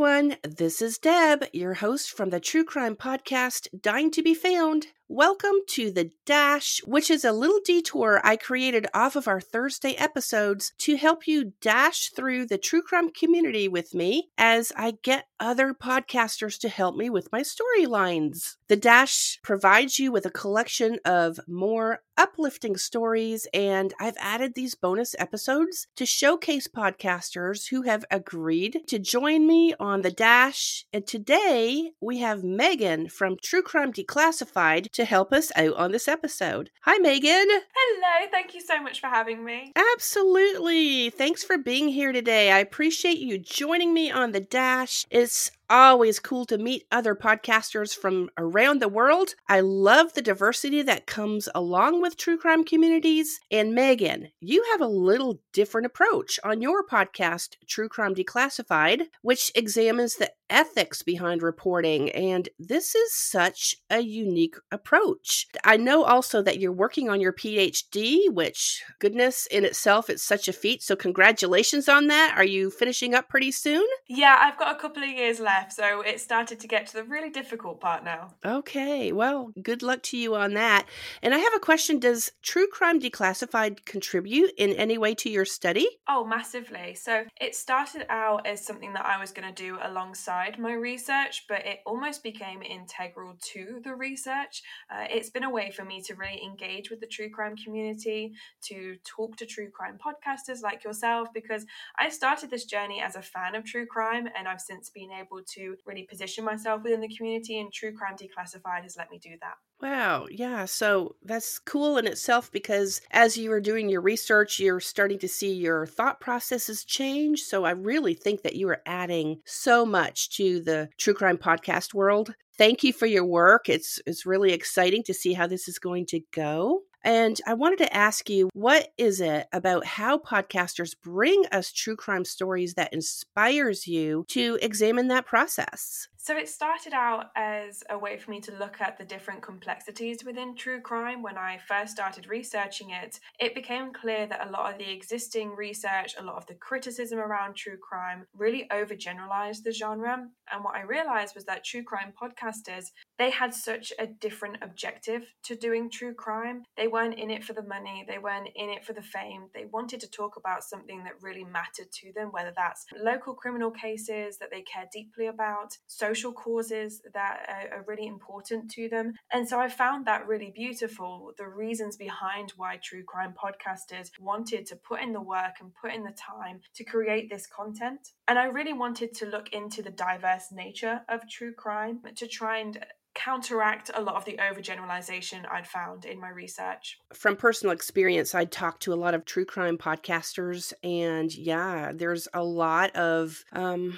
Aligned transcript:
Everyone. 0.00 0.34
This 0.42 0.80
is 0.80 0.96
Deb, 0.96 1.44
your 1.52 1.74
host 1.74 2.10
from 2.10 2.30
the 2.30 2.40
true 2.40 2.64
crime 2.64 2.96
podcast, 2.96 3.68
Dying 3.78 4.10
to 4.12 4.22
Be 4.22 4.32
Found. 4.32 4.86
Welcome 5.12 5.56
to 5.70 5.90
The 5.90 6.12
Dash, 6.24 6.80
which 6.84 7.10
is 7.10 7.24
a 7.24 7.32
little 7.32 7.58
detour 7.64 8.20
I 8.22 8.36
created 8.36 8.86
off 8.94 9.16
of 9.16 9.26
our 9.26 9.40
Thursday 9.40 9.96
episodes 9.96 10.72
to 10.78 10.96
help 10.96 11.26
you 11.26 11.54
dash 11.60 12.10
through 12.10 12.46
the 12.46 12.58
true 12.58 12.80
crime 12.80 13.10
community 13.10 13.66
with 13.66 13.92
me 13.92 14.28
as 14.38 14.70
I 14.76 14.98
get 15.02 15.26
other 15.40 15.74
podcasters 15.74 16.60
to 16.60 16.68
help 16.68 16.94
me 16.94 17.10
with 17.10 17.32
my 17.32 17.40
storylines. 17.40 18.54
The 18.68 18.76
Dash 18.76 19.40
provides 19.42 19.98
you 19.98 20.12
with 20.12 20.26
a 20.26 20.30
collection 20.30 20.98
of 21.04 21.40
more 21.48 22.02
uplifting 22.16 22.76
stories, 22.76 23.48
and 23.52 23.94
I've 23.98 24.16
added 24.20 24.54
these 24.54 24.74
bonus 24.74 25.16
episodes 25.18 25.88
to 25.96 26.06
showcase 26.06 26.68
podcasters 26.68 27.70
who 27.70 27.82
have 27.82 28.04
agreed 28.10 28.82
to 28.88 28.98
join 28.98 29.46
me 29.46 29.74
on 29.80 30.02
The 30.02 30.10
Dash. 30.10 30.84
And 30.92 31.06
today 31.06 31.92
we 32.00 32.18
have 32.18 32.44
Megan 32.44 33.08
from 33.08 33.38
True 33.42 33.62
Crime 33.62 33.92
Declassified 33.92 34.92
to 35.00 35.06
help 35.06 35.32
us 35.32 35.50
out 35.56 35.74
on 35.74 35.92
this 35.92 36.06
episode. 36.06 36.70
Hi, 36.82 36.98
Megan. 36.98 37.48
Hello, 37.48 38.28
thank 38.30 38.54
you 38.54 38.60
so 38.60 38.80
much 38.82 39.00
for 39.00 39.06
having 39.06 39.42
me. 39.44 39.72
Absolutely. 39.94 41.08
Thanks 41.10 41.42
for 41.42 41.56
being 41.56 41.88
here 41.88 42.12
today. 42.12 42.50
I 42.50 42.58
appreciate 42.58 43.18
you 43.18 43.38
joining 43.38 43.94
me 43.94 44.10
on 44.10 44.32
the 44.32 44.40
dash. 44.40 45.06
It's 45.10 45.50
always 45.70 46.18
cool 46.18 46.44
to 46.46 46.58
meet 46.58 46.86
other 46.90 47.14
podcasters 47.14 47.96
from 47.96 48.28
around 48.36 48.82
the 48.82 48.88
world. 48.88 49.34
I 49.48 49.60
love 49.60 50.12
the 50.12 50.22
diversity 50.22 50.82
that 50.82 51.06
comes 51.06 51.48
along 51.54 52.02
with 52.02 52.16
true 52.16 52.36
crime 52.36 52.64
communities. 52.64 53.40
And 53.50 53.74
Megan, 53.74 54.28
you 54.40 54.64
have 54.72 54.80
a 54.80 54.86
little 54.86 55.40
different 55.52 55.86
approach 55.86 56.40
on 56.44 56.60
your 56.60 56.84
podcast, 56.84 57.56
True 57.66 57.88
Crime 57.88 58.14
Declassified, 58.14 59.02
which 59.22 59.52
examines 59.54 60.16
the 60.16 60.32
ethics 60.50 61.02
behind 61.02 61.42
reporting. 61.42 62.10
And 62.10 62.48
this 62.58 62.94
is 62.94 63.14
such 63.14 63.76
a 63.88 64.00
unique 64.00 64.56
approach. 64.70 65.46
I 65.64 65.76
know 65.76 66.02
also 66.02 66.42
that 66.42 66.58
you're 66.58 66.72
working 66.72 67.08
on 67.08 67.20
your 67.20 67.32
PhD, 67.32 68.28
which, 68.30 68.82
goodness 68.98 69.46
in 69.46 69.64
itself, 69.64 70.10
it's 70.10 70.22
such 70.22 70.48
a 70.48 70.52
feat. 70.52 70.82
So, 70.82 70.96
congratulations 70.96 71.88
on 71.88 72.08
that. 72.08 72.34
Are 72.36 72.44
you 72.44 72.70
finishing 72.70 73.14
up 73.14 73.28
pretty 73.28 73.52
soon? 73.52 73.86
Yeah, 74.08 74.36
I've 74.40 74.58
got 74.58 74.76
a 74.76 74.78
couple 74.78 75.02
of 75.02 75.08
years 75.08 75.38
left, 75.38 75.59
so 75.68 76.00
it 76.00 76.20
started 76.20 76.60
to 76.60 76.68
get 76.68 76.86
to 76.88 76.94
the 76.94 77.04
really 77.04 77.30
difficult 77.30 77.80
part 77.80 78.04
now. 78.04 78.34
Okay, 78.44 79.12
well, 79.12 79.52
good 79.62 79.82
luck 79.82 80.02
to 80.04 80.16
you 80.16 80.34
on 80.34 80.54
that. 80.54 80.86
And 81.22 81.34
I 81.34 81.38
have 81.38 81.54
a 81.54 81.60
question 81.60 81.98
Does 81.98 82.32
True 82.42 82.66
Crime 82.66 83.00
Declassified 83.00 83.84
contribute 83.84 84.52
in 84.56 84.70
any 84.72 84.98
way 84.98 85.14
to 85.16 85.30
your 85.30 85.44
study? 85.44 85.88
Oh, 86.08 86.24
massively. 86.24 86.94
So, 86.94 87.24
it 87.40 87.54
started 87.54 88.06
out 88.08 88.46
as 88.46 88.64
something 88.64 88.92
that 88.92 89.06
I 89.06 89.18
was 89.18 89.32
going 89.32 89.52
to 89.52 89.62
do 89.62 89.78
alongside 89.82 90.58
my 90.58 90.72
research, 90.72 91.44
but 91.48 91.66
it 91.66 91.80
almost 91.86 92.22
became 92.22 92.62
integral 92.62 93.36
to 93.52 93.80
the 93.84 93.94
research. 93.94 94.62
Uh, 94.90 95.06
it's 95.10 95.30
been 95.30 95.44
a 95.44 95.50
way 95.50 95.70
for 95.70 95.84
me 95.84 96.02
to 96.02 96.14
really 96.14 96.42
engage 96.42 96.90
with 96.90 97.00
the 97.00 97.06
true 97.06 97.30
crime 97.30 97.56
community, 97.56 98.32
to 98.62 98.96
talk 99.04 99.36
to 99.36 99.46
true 99.46 99.70
crime 99.70 99.98
podcasters 99.98 100.62
like 100.62 100.84
yourself, 100.84 101.28
because 101.32 101.64
I 101.98 102.08
started 102.08 102.50
this 102.50 102.64
journey 102.64 103.00
as 103.00 103.16
a 103.16 103.22
fan 103.22 103.54
of 103.54 103.64
true 103.64 103.86
crime, 103.86 104.28
and 104.36 104.48
I've 104.48 104.60
since 104.60 104.90
been 104.90 105.10
able 105.12 105.42
to 105.54 105.76
really 105.86 106.02
position 106.02 106.44
myself 106.44 106.82
within 106.82 107.00
the 107.00 107.14
community, 107.16 107.58
and 107.58 107.72
True 107.72 107.92
Crime 107.92 108.16
Declassified 108.16 108.82
has 108.82 108.96
let 108.96 109.10
me 109.10 109.18
do 109.18 109.30
that. 109.40 109.54
Wow. 109.80 110.26
Yeah. 110.30 110.66
So 110.66 111.16
that's 111.22 111.58
cool 111.58 111.96
in 111.96 112.06
itself 112.06 112.52
because 112.52 113.00
as 113.12 113.38
you 113.38 113.50
are 113.52 113.60
doing 113.60 113.88
your 113.88 114.02
research, 114.02 114.60
you're 114.60 114.80
starting 114.80 115.18
to 115.20 115.28
see 115.28 115.54
your 115.54 115.86
thought 115.86 116.20
processes 116.20 116.84
change. 116.84 117.40
So 117.40 117.64
I 117.64 117.70
really 117.70 118.14
think 118.14 118.42
that 118.42 118.56
you 118.56 118.68
are 118.68 118.82
adding 118.84 119.40
so 119.46 119.86
much 119.86 120.36
to 120.36 120.60
the 120.60 120.90
true 120.98 121.14
crime 121.14 121.38
podcast 121.38 121.94
world. 121.94 122.34
Thank 122.58 122.84
you 122.84 122.92
for 122.92 123.06
your 123.06 123.24
work. 123.24 123.70
It's 123.70 124.00
it's 124.06 124.26
really 124.26 124.52
exciting 124.52 125.02
to 125.04 125.14
see 125.14 125.32
how 125.32 125.46
this 125.46 125.66
is 125.66 125.78
going 125.78 126.04
to 126.06 126.20
go. 126.30 126.82
And 127.02 127.40
I 127.46 127.54
wanted 127.54 127.78
to 127.78 127.94
ask 127.96 128.28
you, 128.28 128.50
what 128.52 128.88
is 128.98 129.20
it 129.20 129.46
about 129.52 129.84
how 129.84 130.18
podcasters 130.18 130.94
bring 131.02 131.46
us 131.52 131.72
true 131.72 131.96
crime 131.96 132.24
stories 132.24 132.74
that 132.74 132.92
inspires 132.92 133.86
you 133.86 134.24
to 134.28 134.58
examine 134.60 135.08
that 135.08 135.26
process? 135.26 136.08
So 136.22 136.36
it 136.36 136.50
started 136.50 136.92
out 136.92 137.30
as 137.34 137.82
a 137.88 137.98
way 137.98 138.18
for 138.18 138.30
me 138.30 138.40
to 138.42 138.54
look 138.54 138.82
at 138.82 138.98
the 138.98 139.06
different 139.06 139.40
complexities 139.40 140.22
within 140.22 140.54
true 140.54 140.82
crime. 140.82 141.22
When 141.22 141.38
I 141.38 141.58
first 141.66 141.92
started 141.92 142.28
researching 142.28 142.90
it, 142.90 143.18
it 143.38 143.54
became 143.54 143.94
clear 143.94 144.26
that 144.26 144.46
a 144.46 144.50
lot 144.50 144.70
of 144.70 144.78
the 144.78 144.92
existing 144.92 145.56
research, 145.56 146.14
a 146.18 146.22
lot 146.22 146.36
of 146.36 146.46
the 146.46 146.54
criticism 146.54 147.18
around 147.18 147.56
true 147.56 147.78
crime 147.78 148.26
really 148.36 148.68
overgeneralized 148.70 149.62
the 149.64 149.72
genre. 149.72 150.26
And 150.52 150.62
what 150.62 150.74
I 150.76 150.82
realized 150.82 151.34
was 151.34 151.46
that 151.46 151.64
true 151.64 151.82
crime 151.82 152.12
podcasters, 152.20 152.90
they 153.18 153.30
had 153.30 153.54
such 153.54 153.90
a 153.98 154.06
different 154.06 154.58
objective 154.60 155.22
to 155.44 155.56
doing 155.56 155.88
true 155.90 156.12
crime. 156.12 156.64
They 156.76 156.88
weren't 156.90 157.18
in 157.18 157.30
it 157.30 157.44
for 157.44 157.54
the 157.54 157.62
money, 157.62 158.04
they 158.06 158.18
weren't 158.18 158.48
in 158.54 158.68
it 158.70 158.84
for 158.84 158.92
the 158.92 159.02
fame. 159.02 159.44
They 159.54 159.64
wanted 159.64 160.00
to 160.00 160.10
talk 160.10 160.36
about 160.36 160.64
something 160.64 161.04
that 161.04 161.22
really 161.22 161.44
mattered 161.44 161.90
to 162.00 162.12
them, 162.12 162.28
whether 162.32 162.52
that's 162.54 162.84
local 162.96 163.34
criminal 163.34 163.70
cases 163.70 164.38
that 164.38 164.50
they 164.50 164.62
care 164.62 164.88
deeply 164.92 165.26
about, 165.26 165.78
social 165.86 166.32
causes 166.32 167.00
that 167.14 167.46
are, 167.48 167.78
are 167.78 167.84
really 167.86 168.06
important 168.06 168.70
to 168.72 168.88
them. 168.88 169.14
And 169.32 169.48
so 169.48 169.58
I 169.58 169.68
found 169.68 170.06
that 170.06 170.26
really 170.26 170.52
beautiful 170.54 171.32
the 171.38 171.48
reasons 171.48 171.96
behind 171.96 172.52
why 172.56 172.78
true 172.82 173.04
crime 173.04 173.34
podcasters 173.34 174.10
wanted 174.20 174.66
to 174.66 174.76
put 174.76 175.00
in 175.00 175.12
the 175.12 175.20
work 175.20 175.56
and 175.60 175.72
put 175.80 175.94
in 175.94 176.04
the 176.04 176.12
time 176.12 176.60
to 176.74 176.84
create 176.84 177.30
this 177.30 177.46
content. 177.46 178.00
And 178.28 178.38
I 178.38 178.44
really 178.44 178.72
wanted 178.72 179.14
to 179.14 179.26
look 179.26 179.48
into 179.52 179.82
the 179.82 179.90
diverse 179.90 180.52
nature 180.52 181.02
of 181.08 181.28
true 181.28 181.52
crime 181.52 182.00
to 182.16 182.26
try 182.26 182.58
and 182.58 182.84
counteract 183.14 183.90
a 183.94 184.00
lot 184.00 184.16
of 184.16 184.24
the 184.24 184.38
overgeneralization 184.38 185.50
I'd 185.50 185.66
found 185.66 186.04
in 186.04 186.20
my 186.20 186.30
research. 186.30 186.98
From 187.12 187.36
personal 187.36 187.74
experience, 187.74 188.34
I'd 188.34 188.52
talked 188.52 188.82
to 188.84 188.92
a 188.92 188.94
lot 188.94 189.14
of 189.14 189.24
true 189.24 189.44
crime 189.44 189.78
podcasters, 189.78 190.72
and 190.82 191.34
yeah, 191.34 191.92
there's 191.94 192.28
a 192.34 192.44
lot 192.44 192.94
of 192.96 193.44
um, 193.52 193.96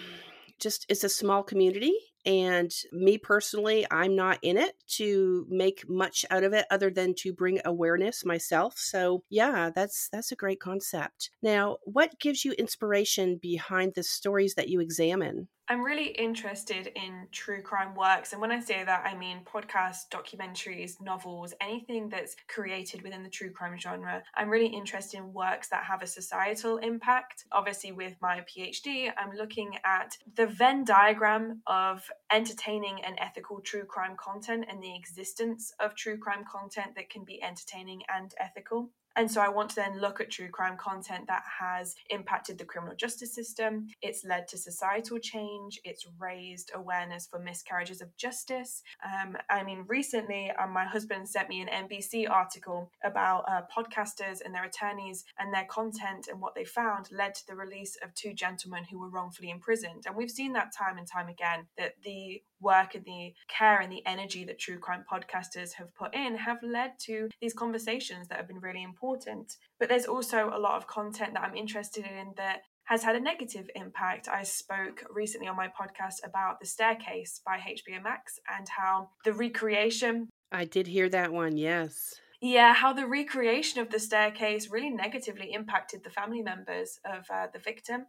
just 0.60 0.86
it's 0.88 1.04
a 1.04 1.08
small 1.08 1.42
community 1.42 1.94
and 2.24 2.72
me 2.92 3.18
personally, 3.18 3.86
I'm 3.90 4.14
not 4.14 4.38
in 4.42 4.56
it 4.56 4.74
to 4.96 5.46
make 5.48 5.88
much 5.88 6.24
out 6.30 6.44
of 6.44 6.52
it 6.52 6.66
other 6.70 6.90
than 6.90 7.14
to 7.18 7.32
bring 7.32 7.60
awareness 7.64 8.24
myself. 8.24 8.74
So, 8.76 9.24
yeah, 9.28 9.70
that's 9.74 10.08
that's 10.12 10.30
a 10.30 10.36
great 10.36 10.60
concept. 10.60 11.30
Now, 11.42 11.78
what 11.84 12.20
gives 12.20 12.44
you 12.44 12.52
inspiration 12.52 13.38
behind 13.42 13.94
the 13.94 14.04
stories 14.04 14.54
that 14.54 14.68
you 14.68 14.80
examine? 14.80 15.48
I'm 15.72 15.83
really 15.83 16.09
interested 16.09 16.93
in 16.94 17.28
true 17.33 17.62
crime 17.62 17.94
works. 17.94 18.33
And 18.33 18.43
when 18.43 18.53
I 18.53 18.60
say 18.60 18.84
that, 18.84 19.06
I 19.06 19.16
mean 19.16 19.41
podcasts, 19.43 20.06
documentaries, 20.10 21.00
novels, 21.00 21.55
anything 21.62 22.10
that's 22.10 22.37
created 22.47 23.00
within 23.00 23.22
the 23.22 23.31
true 23.31 23.50
crime 23.50 23.78
genre. 23.78 24.22
I'm 24.34 24.50
really 24.50 24.66
interested 24.66 25.16
in 25.16 25.33
works 25.33 25.69
that 25.71 25.84
have 25.84 26.03
a 26.03 26.06
societal 26.06 26.77
impact. 26.77 27.47
Obviously, 27.53 27.91
with 27.91 28.15
my 28.21 28.41
PhD, 28.41 29.10
I'm 29.16 29.34
looking 29.34 29.78
at 29.83 30.19
the 30.36 30.47
Venn 30.47 30.84
diagram 30.84 31.63
of 31.66 32.07
entertaining 32.30 33.03
and 33.03 33.16
ethical 33.18 33.60
true 33.60 33.86
crime 33.86 34.15
content 34.18 34.66
and 34.68 34.83
the 34.83 34.95
existence 34.95 35.72
of 35.80 35.95
true 35.95 36.18
crime 36.18 36.45
content 36.45 36.97
that 36.97 37.09
can 37.09 37.25
be 37.25 37.42
entertaining 37.42 38.03
and 38.15 38.34
ethical. 38.39 38.91
And 39.16 39.30
so 39.30 39.41
I 39.41 39.48
want 39.48 39.70
to 39.70 39.76
then 39.76 40.00
look 40.00 40.20
at 40.20 40.30
true 40.30 40.48
crime 40.48 40.76
content 40.76 41.26
that 41.28 41.42
has 41.60 41.94
impacted 42.10 42.59
the 42.59 42.64
criminal 42.64 42.97
justice 42.97 43.34
system, 43.34 43.88
it's 44.00 44.24
led 44.24 44.48
to 44.48 44.59
societal 44.59 45.18
change, 45.18 45.80
it's 45.84 46.06
raised 46.18 46.70
awareness 46.74 47.26
for 47.26 47.38
miscarriages 47.38 48.00
of 48.00 48.16
justice. 48.16 48.82
Um, 49.04 49.36
I 49.50 49.62
mean, 49.62 49.84
recently, 49.88 50.50
um, 50.53 50.72
my 50.72 50.84
husband 50.84 51.28
sent 51.28 51.48
me 51.48 51.60
an 51.60 51.68
NBC 51.68 52.28
article 52.30 52.91
about 53.04 53.44
uh, 53.48 53.62
podcasters 53.74 54.41
and 54.44 54.54
their 54.54 54.64
attorneys 54.64 55.24
and 55.38 55.53
their 55.53 55.66
content, 55.68 56.28
and 56.30 56.41
what 56.41 56.54
they 56.54 56.65
found 56.65 57.08
led 57.12 57.34
to 57.34 57.47
the 57.47 57.54
release 57.54 57.97
of 58.03 58.15
two 58.15 58.32
gentlemen 58.32 58.84
who 58.91 58.98
were 58.98 59.10
wrongfully 59.10 59.50
imprisoned. 59.50 60.04
And 60.06 60.16
we've 60.16 60.30
seen 60.30 60.53
that 60.54 60.72
time 60.76 60.98
and 60.98 61.06
time 61.06 61.28
again 61.28 61.66
that 61.76 61.94
the 62.03 62.42
work 62.60 62.94
and 62.94 63.04
the 63.04 63.34
care 63.48 63.80
and 63.80 63.92
the 63.92 64.06
energy 64.06 64.44
that 64.44 64.58
true 64.58 64.78
crime 64.78 65.04
podcasters 65.10 65.72
have 65.72 65.92
put 65.94 66.15
in 66.15 66.36
have 66.36 66.62
led 66.62 66.92
to 67.00 67.28
these 67.41 67.53
conversations 67.53 68.28
that 68.28 68.38
have 68.38 68.47
been 68.47 68.60
really 68.60 68.82
important 68.82 69.02
important. 69.03 69.57
But 69.78 69.89
there's 69.89 70.07
also 70.07 70.51
a 70.53 70.59
lot 70.59 70.77
of 70.77 70.87
content 70.87 71.34
that 71.34 71.43
I'm 71.43 71.57
interested 71.57 72.04
in 72.04 72.33
that 72.37 72.60
has 72.84 73.03
had 73.03 73.16
a 73.16 73.21
negative 73.21 73.69
impact. 73.75 74.28
I 74.28 74.43
spoke 74.43 75.04
recently 75.10 75.49
on 75.49 75.57
my 75.57 75.69
podcast 75.69 76.16
about 76.25 76.60
The 76.60 76.66
Staircase 76.66 77.41
by 77.45 77.59
HBO 77.59 78.03
Max 78.03 78.39
and 78.49 78.69
how 78.69 79.10
the 79.25 79.33
recreation. 79.33 80.28
I 80.51 80.65
did 80.65 80.87
hear 80.87 81.09
that 81.09 81.33
one, 81.33 81.57
yes. 81.57 82.15
Yeah, 82.41 82.75
how 82.75 82.93
the 82.93 83.07
recreation 83.07 83.81
of 83.81 83.91
the 83.91 84.01
staircase 84.01 84.69
really 84.69 84.91
negatively 84.91 85.53
impacted 85.53 86.03
the 86.03 86.10
family 86.10 86.43
members 86.43 86.99
of 87.04 87.25
uh, 87.33 87.47
the 87.53 87.60
victim. 87.60 88.07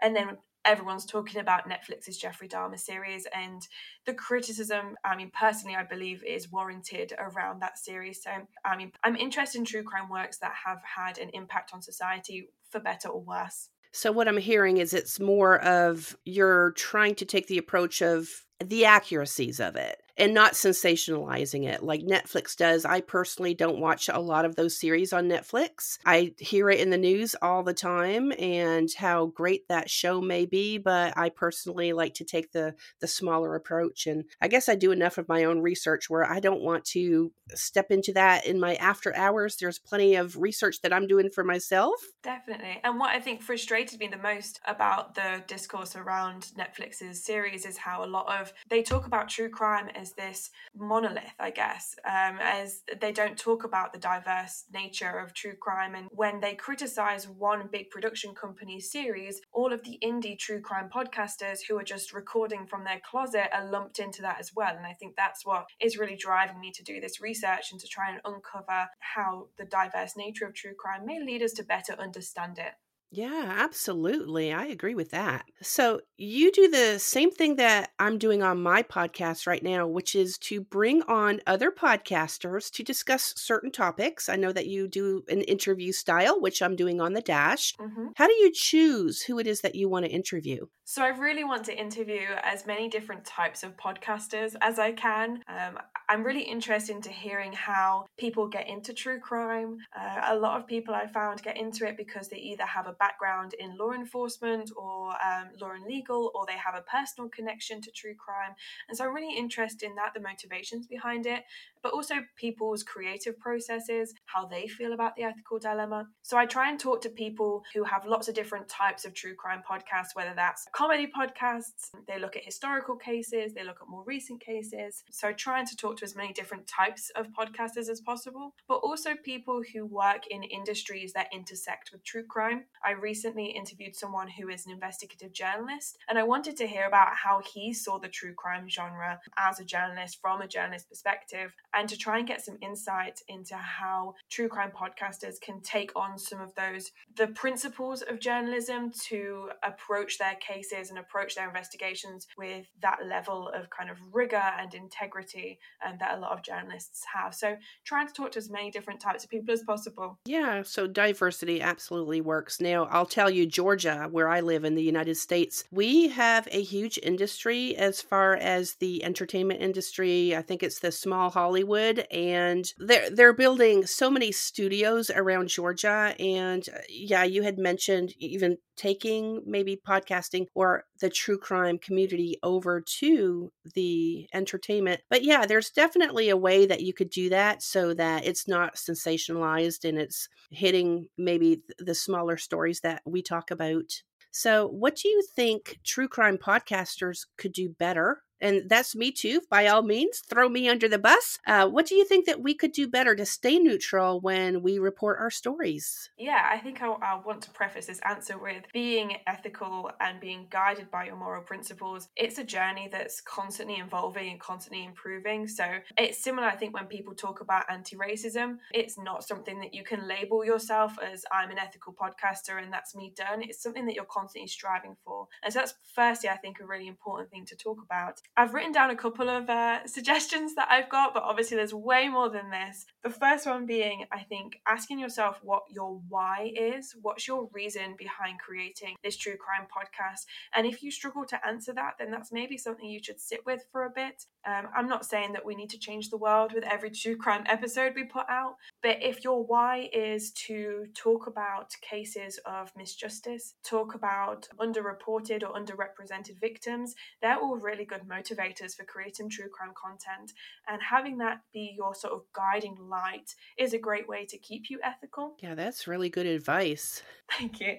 And 0.00 0.14
then 0.14 0.38
everyone's 0.64 1.04
talking 1.04 1.40
about 1.40 1.68
Netflix's 1.68 2.16
Jeffrey 2.16 2.48
Dahmer 2.48 2.78
series 2.78 3.26
and 3.34 3.66
the 4.06 4.14
criticism. 4.14 4.96
I 5.04 5.16
mean, 5.16 5.30
personally, 5.38 5.76
I 5.76 5.84
believe 5.84 6.22
is 6.24 6.50
warranted 6.50 7.12
around 7.18 7.60
that 7.60 7.78
series. 7.78 8.22
So, 8.22 8.30
I 8.64 8.76
mean, 8.76 8.92
I'm 9.04 9.16
interested 9.16 9.58
in 9.58 9.64
true 9.64 9.82
crime 9.82 10.08
works 10.08 10.38
that 10.38 10.52
have 10.66 10.80
had 10.84 11.18
an 11.18 11.30
impact 11.32 11.72
on 11.72 11.82
society 11.82 12.48
for 12.70 12.80
better 12.80 13.08
or 13.08 13.22
worse. 13.22 13.68
So, 13.92 14.10
what 14.10 14.28
I'm 14.28 14.38
hearing 14.38 14.78
is 14.78 14.94
it's 14.94 15.20
more 15.20 15.60
of 15.60 16.16
you're 16.24 16.72
trying 16.72 17.14
to 17.16 17.24
take 17.24 17.46
the 17.46 17.58
approach 17.58 18.00
of 18.00 18.28
the 18.64 18.84
accuracies 18.84 19.60
of 19.60 19.76
it 19.76 20.01
and 20.16 20.34
not 20.34 20.52
sensationalizing 20.52 21.66
it 21.66 21.82
like 21.82 22.02
Netflix 22.02 22.56
does. 22.56 22.84
I 22.84 23.00
personally 23.00 23.54
don't 23.54 23.80
watch 23.80 24.08
a 24.08 24.20
lot 24.20 24.44
of 24.44 24.56
those 24.56 24.78
series 24.78 25.12
on 25.12 25.28
Netflix. 25.28 25.98
I 26.04 26.34
hear 26.38 26.70
it 26.70 26.80
in 26.80 26.90
the 26.90 26.98
news 26.98 27.34
all 27.40 27.62
the 27.62 27.74
time 27.74 28.32
and 28.38 28.88
how 28.96 29.26
great 29.26 29.68
that 29.68 29.90
show 29.90 30.20
may 30.20 30.46
be, 30.46 30.78
but 30.78 31.16
I 31.16 31.28
personally 31.30 31.92
like 31.92 32.14
to 32.14 32.24
take 32.24 32.52
the 32.52 32.74
the 33.00 33.06
smaller 33.06 33.54
approach 33.54 34.06
and 34.06 34.24
I 34.40 34.48
guess 34.48 34.68
I 34.68 34.74
do 34.74 34.92
enough 34.92 35.18
of 35.18 35.28
my 35.28 35.44
own 35.44 35.60
research 35.60 36.08
where 36.08 36.30
I 36.30 36.40
don't 36.40 36.62
want 36.62 36.84
to 36.86 37.32
step 37.54 37.90
into 37.90 38.12
that 38.14 38.46
in 38.46 38.60
my 38.60 38.74
after 38.76 39.14
hours. 39.14 39.56
There's 39.56 39.78
plenty 39.78 40.14
of 40.14 40.36
research 40.36 40.80
that 40.82 40.92
I'm 40.92 41.06
doing 41.06 41.30
for 41.30 41.44
myself. 41.44 41.94
Definitely. 42.22 42.80
And 42.84 42.98
what 42.98 43.10
I 43.10 43.20
think 43.20 43.42
frustrated 43.42 43.98
me 44.00 44.08
the 44.08 44.16
most 44.16 44.60
about 44.66 45.14
the 45.14 45.42
discourse 45.46 45.96
around 45.96 46.52
Netflix's 46.58 47.24
series 47.24 47.66
is 47.66 47.76
how 47.76 48.04
a 48.04 48.06
lot 48.06 48.40
of 48.40 48.52
they 48.68 48.82
talk 48.82 49.06
about 49.06 49.28
true 49.28 49.48
crime 49.48 49.88
as 50.02 50.12
this 50.12 50.50
monolith, 50.76 51.36
I 51.38 51.50
guess, 51.50 51.94
um, 52.04 52.38
as 52.40 52.82
they 53.00 53.12
don't 53.12 53.38
talk 53.38 53.64
about 53.64 53.92
the 53.92 53.98
diverse 53.98 54.64
nature 54.72 55.18
of 55.18 55.32
true 55.32 55.54
crime. 55.58 55.94
And 55.94 56.08
when 56.10 56.40
they 56.40 56.54
criticize 56.54 57.28
one 57.28 57.68
big 57.70 57.88
production 57.90 58.34
company 58.34 58.80
series, 58.80 59.40
all 59.52 59.72
of 59.72 59.84
the 59.84 59.98
indie 60.04 60.38
true 60.38 60.60
crime 60.60 60.90
podcasters 60.94 61.60
who 61.66 61.78
are 61.78 61.84
just 61.84 62.12
recording 62.12 62.66
from 62.66 62.84
their 62.84 63.00
closet 63.08 63.48
are 63.52 63.70
lumped 63.70 63.98
into 64.00 64.22
that 64.22 64.40
as 64.40 64.50
well. 64.54 64.76
And 64.76 64.84
I 64.84 64.94
think 64.94 65.14
that's 65.16 65.46
what 65.46 65.66
is 65.80 65.96
really 65.96 66.16
driving 66.16 66.60
me 66.60 66.72
to 66.72 66.82
do 66.82 67.00
this 67.00 67.20
research 67.20 67.70
and 67.70 67.80
to 67.80 67.86
try 67.86 68.10
and 68.10 68.20
uncover 68.24 68.88
how 68.98 69.46
the 69.56 69.64
diverse 69.64 70.16
nature 70.16 70.46
of 70.46 70.54
true 70.54 70.74
crime 70.78 71.06
may 71.06 71.20
lead 71.20 71.42
us 71.42 71.52
to 71.52 71.62
better 71.62 71.94
understand 71.98 72.58
it. 72.58 72.72
Yeah, 73.14 73.56
absolutely. 73.58 74.54
I 74.54 74.66
agree 74.66 74.94
with 74.94 75.10
that. 75.10 75.44
So, 75.60 76.00
you 76.16 76.50
do 76.50 76.68
the 76.68 76.98
same 76.98 77.30
thing 77.30 77.56
that 77.56 77.90
I'm 77.98 78.16
doing 78.16 78.42
on 78.42 78.62
my 78.62 78.82
podcast 78.82 79.46
right 79.46 79.62
now, 79.62 79.86
which 79.86 80.14
is 80.14 80.38
to 80.38 80.62
bring 80.62 81.02
on 81.02 81.40
other 81.46 81.70
podcasters 81.70 82.70
to 82.72 82.82
discuss 82.82 83.34
certain 83.36 83.70
topics. 83.70 84.30
I 84.30 84.36
know 84.36 84.50
that 84.52 84.66
you 84.66 84.88
do 84.88 85.24
an 85.28 85.42
interview 85.42 85.92
style, 85.92 86.40
which 86.40 86.62
I'm 86.62 86.74
doing 86.74 87.02
on 87.02 87.12
the 87.12 87.20
dash. 87.20 87.74
Mm-hmm. 87.74 88.06
How 88.16 88.26
do 88.26 88.32
you 88.32 88.50
choose 88.50 89.20
who 89.20 89.38
it 89.38 89.46
is 89.46 89.60
that 89.60 89.74
you 89.74 89.90
want 89.90 90.06
to 90.06 90.10
interview? 90.10 90.66
So, 90.84 91.02
I 91.02 91.08
really 91.08 91.44
want 91.44 91.66
to 91.66 91.78
interview 91.78 92.22
as 92.42 92.66
many 92.66 92.88
different 92.88 93.26
types 93.26 93.62
of 93.62 93.76
podcasters 93.76 94.54
as 94.62 94.78
I 94.78 94.92
can. 94.92 95.42
Um, 95.48 95.78
I'm 96.08 96.24
really 96.24 96.42
interested 96.42 96.94
into 96.94 97.10
hearing 97.10 97.52
how 97.52 98.06
people 98.18 98.48
get 98.48 98.68
into 98.68 98.92
true 98.92 99.20
crime. 99.20 99.78
Uh, 99.98 100.20
a 100.28 100.36
lot 100.36 100.60
of 100.60 100.66
people 100.66 100.94
I 100.94 101.06
found 101.06 101.42
get 101.42 101.56
into 101.56 101.86
it 101.86 101.96
because 101.96 102.28
they 102.28 102.36
either 102.36 102.64
have 102.64 102.86
a 102.86 102.92
background 103.04 103.50
in 103.64 103.70
law 103.82 103.92
enforcement 104.02 104.66
or 104.82 104.98
um, 105.28 105.46
law 105.60 105.72
and 105.78 105.84
legal, 105.94 106.22
or 106.34 106.42
they 106.46 106.60
have 106.66 106.76
a 106.78 106.88
personal 106.96 107.28
connection 107.36 107.76
to 107.82 107.90
true 108.00 108.16
crime. 108.24 108.54
And 108.86 108.94
so 108.96 109.00
I'm 109.04 109.14
really 109.18 109.36
interested 109.44 109.84
in 109.90 109.94
that, 109.96 110.10
the 110.14 110.20
motivations 110.32 110.84
behind 110.86 111.24
it, 111.34 111.42
but 111.82 111.92
also 111.92 112.16
people's 112.36 112.82
creative 112.82 113.38
processes, 113.38 114.14
how 114.26 114.46
they 114.46 114.66
feel 114.66 114.92
about 114.92 115.16
the 115.16 115.22
ethical 115.22 115.58
dilemma. 115.58 116.06
So 116.22 116.36
I 116.36 116.46
try 116.46 116.70
and 116.70 116.78
talk 116.78 117.00
to 117.02 117.10
people 117.10 117.62
who 117.74 117.84
have 117.84 118.06
lots 118.06 118.28
of 118.28 118.34
different 118.34 118.68
types 118.68 119.04
of 119.04 119.14
true 119.14 119.34
crime 119.34 119.62
podcasts, 119.68 120.14
whether 120.14 120.34
that's 120.34 120.66
comedy 120.72 121.06
podcasts, 121.06 121.90
they 122.06 122.18
look 122.18 122.36
at 122.36 122.44
historical 122.44 122.96
cases, 122.96 123.52
they 123.54 123.64
look 123.64 123.78
at 123.82 123.88
more 123.88 124.04
recent 124.06 124.40
cases. 124.40 125.02
So 125.10 125.32
trying 125.32 125.66
to 125.66 125.76
talk 125.76 125.96
to 125.98 126.04
as 126.04 126.16
many 126.16 126.32
different 126.32 126.66
types 126.66 127.10
of 127.16 127.26
podcasters 127.38 127.88
as 127.88 128.00
possible, 128.00 128.54
but 128.68 128.76
also 128.76 129.10
people 129.24 129.62
who 129.72 129.86
work 129.86 130.22
in 130.30 130.42
industries 130.42 131.12
that 131.12 131.28
intersect 131.32 131.90
with 131.92 132.04
true 132.04 132.24
crime. 132.24 132.64
I 132.84 132.92
recently 132.92 133.46
interviewed 133.46 133.96
someone 133.96 134.28
who 134.28 134.48
is 134.48 134.66
an 134.66 134.72
investigative 134.72 135.32
journalist, 135.32 135.98
and 136.08 136.18
I 136.18 136.22
wanted 136.22 136.56
to 136.58 136.66
hear 136.66 136.86
about 136.86 137.16
how 137.16 137.40
he 137.52 137.72
saw 137.72 137.98
the 137.98 138.08
true 138.08 138.34
crime 138.34 138.68
genre 138.68 139.20
as 139.38 139.60
a 139.60 139.64
journalist 139.64 140.18
from 140.20 140.40
a 140.40 140.48
journalist 140.48 140.88
perspective 140.88 141.52
and 141.74 141.88
to 141.88 141.96
try 141.96 142.18
and 142.18 142.28
get 142.28 142.44
some 142.44 142.58
insight 142.60 143.20
into 143.28 143.54
how 143.54 144.14
true 144.30 144.48
crime 144.48 144.70
podcasters 144.70 145.40
can 145.40 145.60
take 145.60 145.90
on 145.96 146.18
some 146.18 146.40
of 146.40 146.54
those 146.54 146.92
the 147.16 147.26
principles 147.28 148.02
of 148.02 148.20
journalism 148.20 148.90
to 148.90 149.50
approach 149.62 150.18
their 150.18 150.34
cases 150.36 150.90
and 150.90 150.98
approach 150.98 151.34
their 151.34 151.46
investigations 151.48 152.26
with 152.36 152.66
that 152.80 152.98
level 153.06 153.48
of 153.48 153.70
kind 153.70 153.90
of 153.90 153.98
rigor 154.12 154.36
and 154.58 154.74
integrity 154.74 155.58
and 155.84 155.98
that 155.98 156.16
a 156.16 156.20
lot 156.20 156.32
of 156.32 156.42
journalists 156.42 157.04
have. 157.14 157.34
So 157.34 157.56
trying 157.84 158.06
to 158.06 158.12
talk 158.12 158.32
to 158.32 158.38
as 158.38 158.50
many 158.50 158.70
different 158.70 159.00
types 159.00 159.24
of 159.24 159.30
people 159.30 159.52
as 159.52 159.62
possible. 159.62 160.18
Yeah 160.24 160.62
so 160.62 160.86
diversity 160.86 161.60
absolutely 161.60 162.20
works. 162.20 162.60
Now 162.60 162.84
i'll 162.84 163.06
tell 163.06 163.30
you 163.30 163.46
georgia 163.46 164.08
where 164.10 164.28
i 164.28 164.40
live 164.40 164.64
in 164.64 164.74
the 164.74 164.82
united 164.82 165.16
states 165.16 165.64
we 165.70 166.08
have 166.08 166.48
a 166.50 166.62
huge 166.62 166.98
industry 167.02 167.76
as 167.76 168.00
far 168.00 168.34
as 168.36 168.74
the 168.74 169.04
entertainment 169.04 169.60
industry. 169.60 170.36
I 170.36 170.42
think 170.42 170.62
it's 170.62 170.80
the 170.80 170.92
small 170.92 171.30
hollywood 171.30 171.61
Hollywood, 171.62 172.06
and 172.10 172.64
they're 172.78 173.10
they're 173.10 173.32
building 173.32 173.86
so 173.86 174.10
many 174.10 174.32
studios 174.32 175.10
around 175.10 175.48
Georgia. 175.48 176.14
And 176.18 176.66
uh, 176.68 176.78
yeah, 176.88 177.24
you 177.24 177.42
had 177.42 177.58
mentioned 177.58 178.12
even 178.18 178.58
taking 178.76 179.42
maybe 179.46 179.80
podcasting 179.86 180.46
or 180.54 180.84
the 181.00 181.10
true 181.10 181.38
crime 181.38 181.78
community 181.78 182.38
over 182.42 182.80
to 182.80 183.52
the 183.74 184.28
entertainment. 184.34 185.02
But 185.10 185.22
yeah, 185.22 185.46
there's 185.46 185.70
definitely 185.70 186.30
a 186.30 186.36
way 186.36 186.66
that 186.66 186.82
you 186.82 186.92
could 186.92 187.10
do 187.10 187.28
that 187.30 187.62
so 187.62 187.94
that 187.94 188.26
it's 188.26 188.48
not 188.48 188.76
sensationalized 188.76 189.88
and 189.88 189.98
it's 189.98 190.28
hitting 190.50 191.08
maybe 191.16 191.62
the 191.78 191.94
smaller 191.94 192.36
stories 192.36 192.80
that 192.80 193.02
we 193.06 193.22
talk 193.22 193.50
about. 193.50 194.02
So, 194.34 194.66
what 194.66 194.96
do 194.96 195.08
you 195.08 195.22
think 195.36 195.78
true 195.84 196.08
crime 196.08 196.38
podcasters 196.38 197.26
could 197.36 197.52
do 197.52 197.68
better 197.68 198.22
and 198.42 198.68
that's 198.68 198.94
me 198.94 199.12
too. 199.12 199.40
By 199.48 199.68
all 199.68 199.82
means, 199.82 200.18
throw 200.18 200.48
me 200.48 200.68
under 200.68 200.88
the 200.88 200.98
bus. 200.98 201.38
Uh, 201.46 201.68
what 201.68 201.86
do 201.86 201.94
you 201.94 202.04
think 202.04 202.26
that 202.26 202.42
we 202.42 202.54
could 202.54 202.72
do 202.72 202.86
better 202.88 203.14
to 203.14 203.24
stay 203.24 203.58
neutral 203.58 204.20
when 204.20 204.62
we 204.62 204.78
report 204.78 205.18
our 205.20 205.30
stories? 205.30 206.10
Yeah, 206.18 206.46
I 206.50 206.58
think 206.58 206.82
I, 206.82 206.88
I 206.88 207.20
want 207.24 207.42
to 207.42 207.50
preface 207.50 207.86
this 207.86 208.00
answer 208.00 208.38
with 208.38 208.64
being 208.72 209.16
ethical 209.26 209.90
and 210.00 210.20
being 210.20 210.46
guided 210.50 210.90
by 210.90 211.06
your 211.06 211.16
moral 211.16 211.42
principles. 211.42 212.08
It's 212.16 212.38
a 212.38 212.44
journey 212.44 212.88
that's 212.90 213.20
constantly 213.20 213.76
evolving 213.76 214.30
and 214.30 214.40
constantly 214.40 214.84
improving. 214.84 215.46
So 215.46 215.64
it's 215.96 216.22
similar, 216.22 216.48
I 216.48 216.56
think, 216.56 216.74
when 216.74 216.86
people 216.86 217.14
talk 217.14 217.40
about 217.40 217.64
anti 217.70 217.96
racism, 217.96 218.58
it's 218.72 218.98
not 218.98 219.24
something 219.24 219.60
that 219.60 219.72
you 219.74 219.84
can 219.84 220.08
label 220.08 220.44
yourself 220.44 220.98
as 221.02 221.24
I'm 221.32 221.50
an 221.50 221.58
ethical 221.58 221.94
podcaster 221.94 222.62
and 222.62 222.72
that's 222.72 222.94
me 222.94 223.12
done. 223.16 223.42
It's 223.42 223.62
something 223.62 223.86
that 223.86 223.94
you're 223.94 224.04
constantly 224.04 224.48
striving 224.48 224.96
for. 225.04 225.28
And 225.44 225.52
so 225.52 225.60
that's, 225.60 225.74
firstly, 225.94 226.28
I 226.28 226.36
think, 226.36 226.58
a 226.60 226.66
really 226.66 226.88
important 226.88 227.30
thing 227.30 227.46
to 227.46 227.56
talk 227.56 227.78
about. 227.82 228.20
I've 228.34 228.54
written 228.54 228.72
down 228.72 228.88
a 228.88 228.96
couple 228.96 229.28
of 229.28 229.50
uh, 229.50 229.86
suggestions 229.86 230.54
that 230.54 230.68
I've 230.70 230.88
got, 230.88 231.12
but 231.12 231.22
obviously 231.22 231.58
there's 231.58 231.74
way 231.74 232.08
more 232.08 232.30
than 232.30 232.48
this. 232.48 232.86
The 233.04 233.10
first 233.10 233.46
one 233.46 233.66
being, 233.66 234.06
I 234.10 234.20
think, 234.20 234.58
asking 234.66 235.00
yourself 235.00 235.38
what 235.42 235.64
your 235.70 236.00
why 236.08 236.50
is. 236.56 236.94
What's 237.02 237.28
your 237.28 237.50
reason 237.52 237.94
behind 237.98 238.38
creating 238.40 238.96
this 239.04 239.18
true 239.18 239.36
crime 239.36 239.68
podcast? 239.68 240.24
And 240.54 240.66
if 240.66 240.82
you 240.82 240.90
struggle 240.90 241.26
to 241.26 241.46
answer 241.46 241.74
that, 241.74 241.96
then 241.98 242.10
that's 242.10 242.32
maybe 242.32 242.56
something 242.56 242.88
you 242.88 243.02
should 243.02 243.20
sit 243.20 243.44
with 243.44 243.66
for 243.70 243.84
a 243.84 243.90
bit. 243.90 244.24
Um, 244.46 244.68
I'm 244.74 244.88
not 244.88 245.04
saying 245.04 245.34
that 245.34 245.44
we 245.44 245.54
need 245.54 245.70
to 245.70 245.78
change 245.78 246.08
the 246.08 246.16
world 246.16 246.52
with 246.54 246.64
every 246.64 246.90
true 246.90 247.16
crime 247.16 247.44
episode 247.46 247.92
we 247.94 248.04
put 248.04 248.28
out, 248.30 248.56
but 248.82 248.96
if 249.02 249.22
your 249.22 249.44
why 249.44 249.90
is 249.92 250.32
to 250.46 250.86
talk 250.94 251.26
about 251.26 251.74
cases 251.82 252.40
of 252.46 252.72
misjustice, 252.74 253.52
talk 253.62 253.94
about 253.94 254.48
underreported 254.58 255.42
or 255.42 255.52
underrepresented 255.52 256.40
victims, 256.40 256.94
they're 257.20 257.38
all 257.38 257.56
really 257.56 257.84
good 257.84 258.00
motivators 258.08 258.21
motivators 258.22 258.74
for 258.74 258.84
creating 258.84 259.28
true 259.28 259.48
crime 259.48 259.72
content. 259.74 260.32
And 260.68 260.80
having 260.82 261.18
that 261.18 261.40
be 261.52 261.74
your 261.76 261.94
sort 261.94 262.12
of 262.12 262.22
guiding 262.32 262.76
light 262.80 263.34
is 263.56 263.74
a 263.74 263.78
great 263.78 264.08
way 264.08 264.26
to 264.26 264.38
keep 264.38 264.70
you 264.70 264.78
ethical. 264.82 265.34
Yeah, 265.40 265.54
that's 265.54 265.86
really 265.88 266.08
good 266.08 266.26
advice. 266.26 267.02
Thank 267.38 267.60
you. 267.60 267.78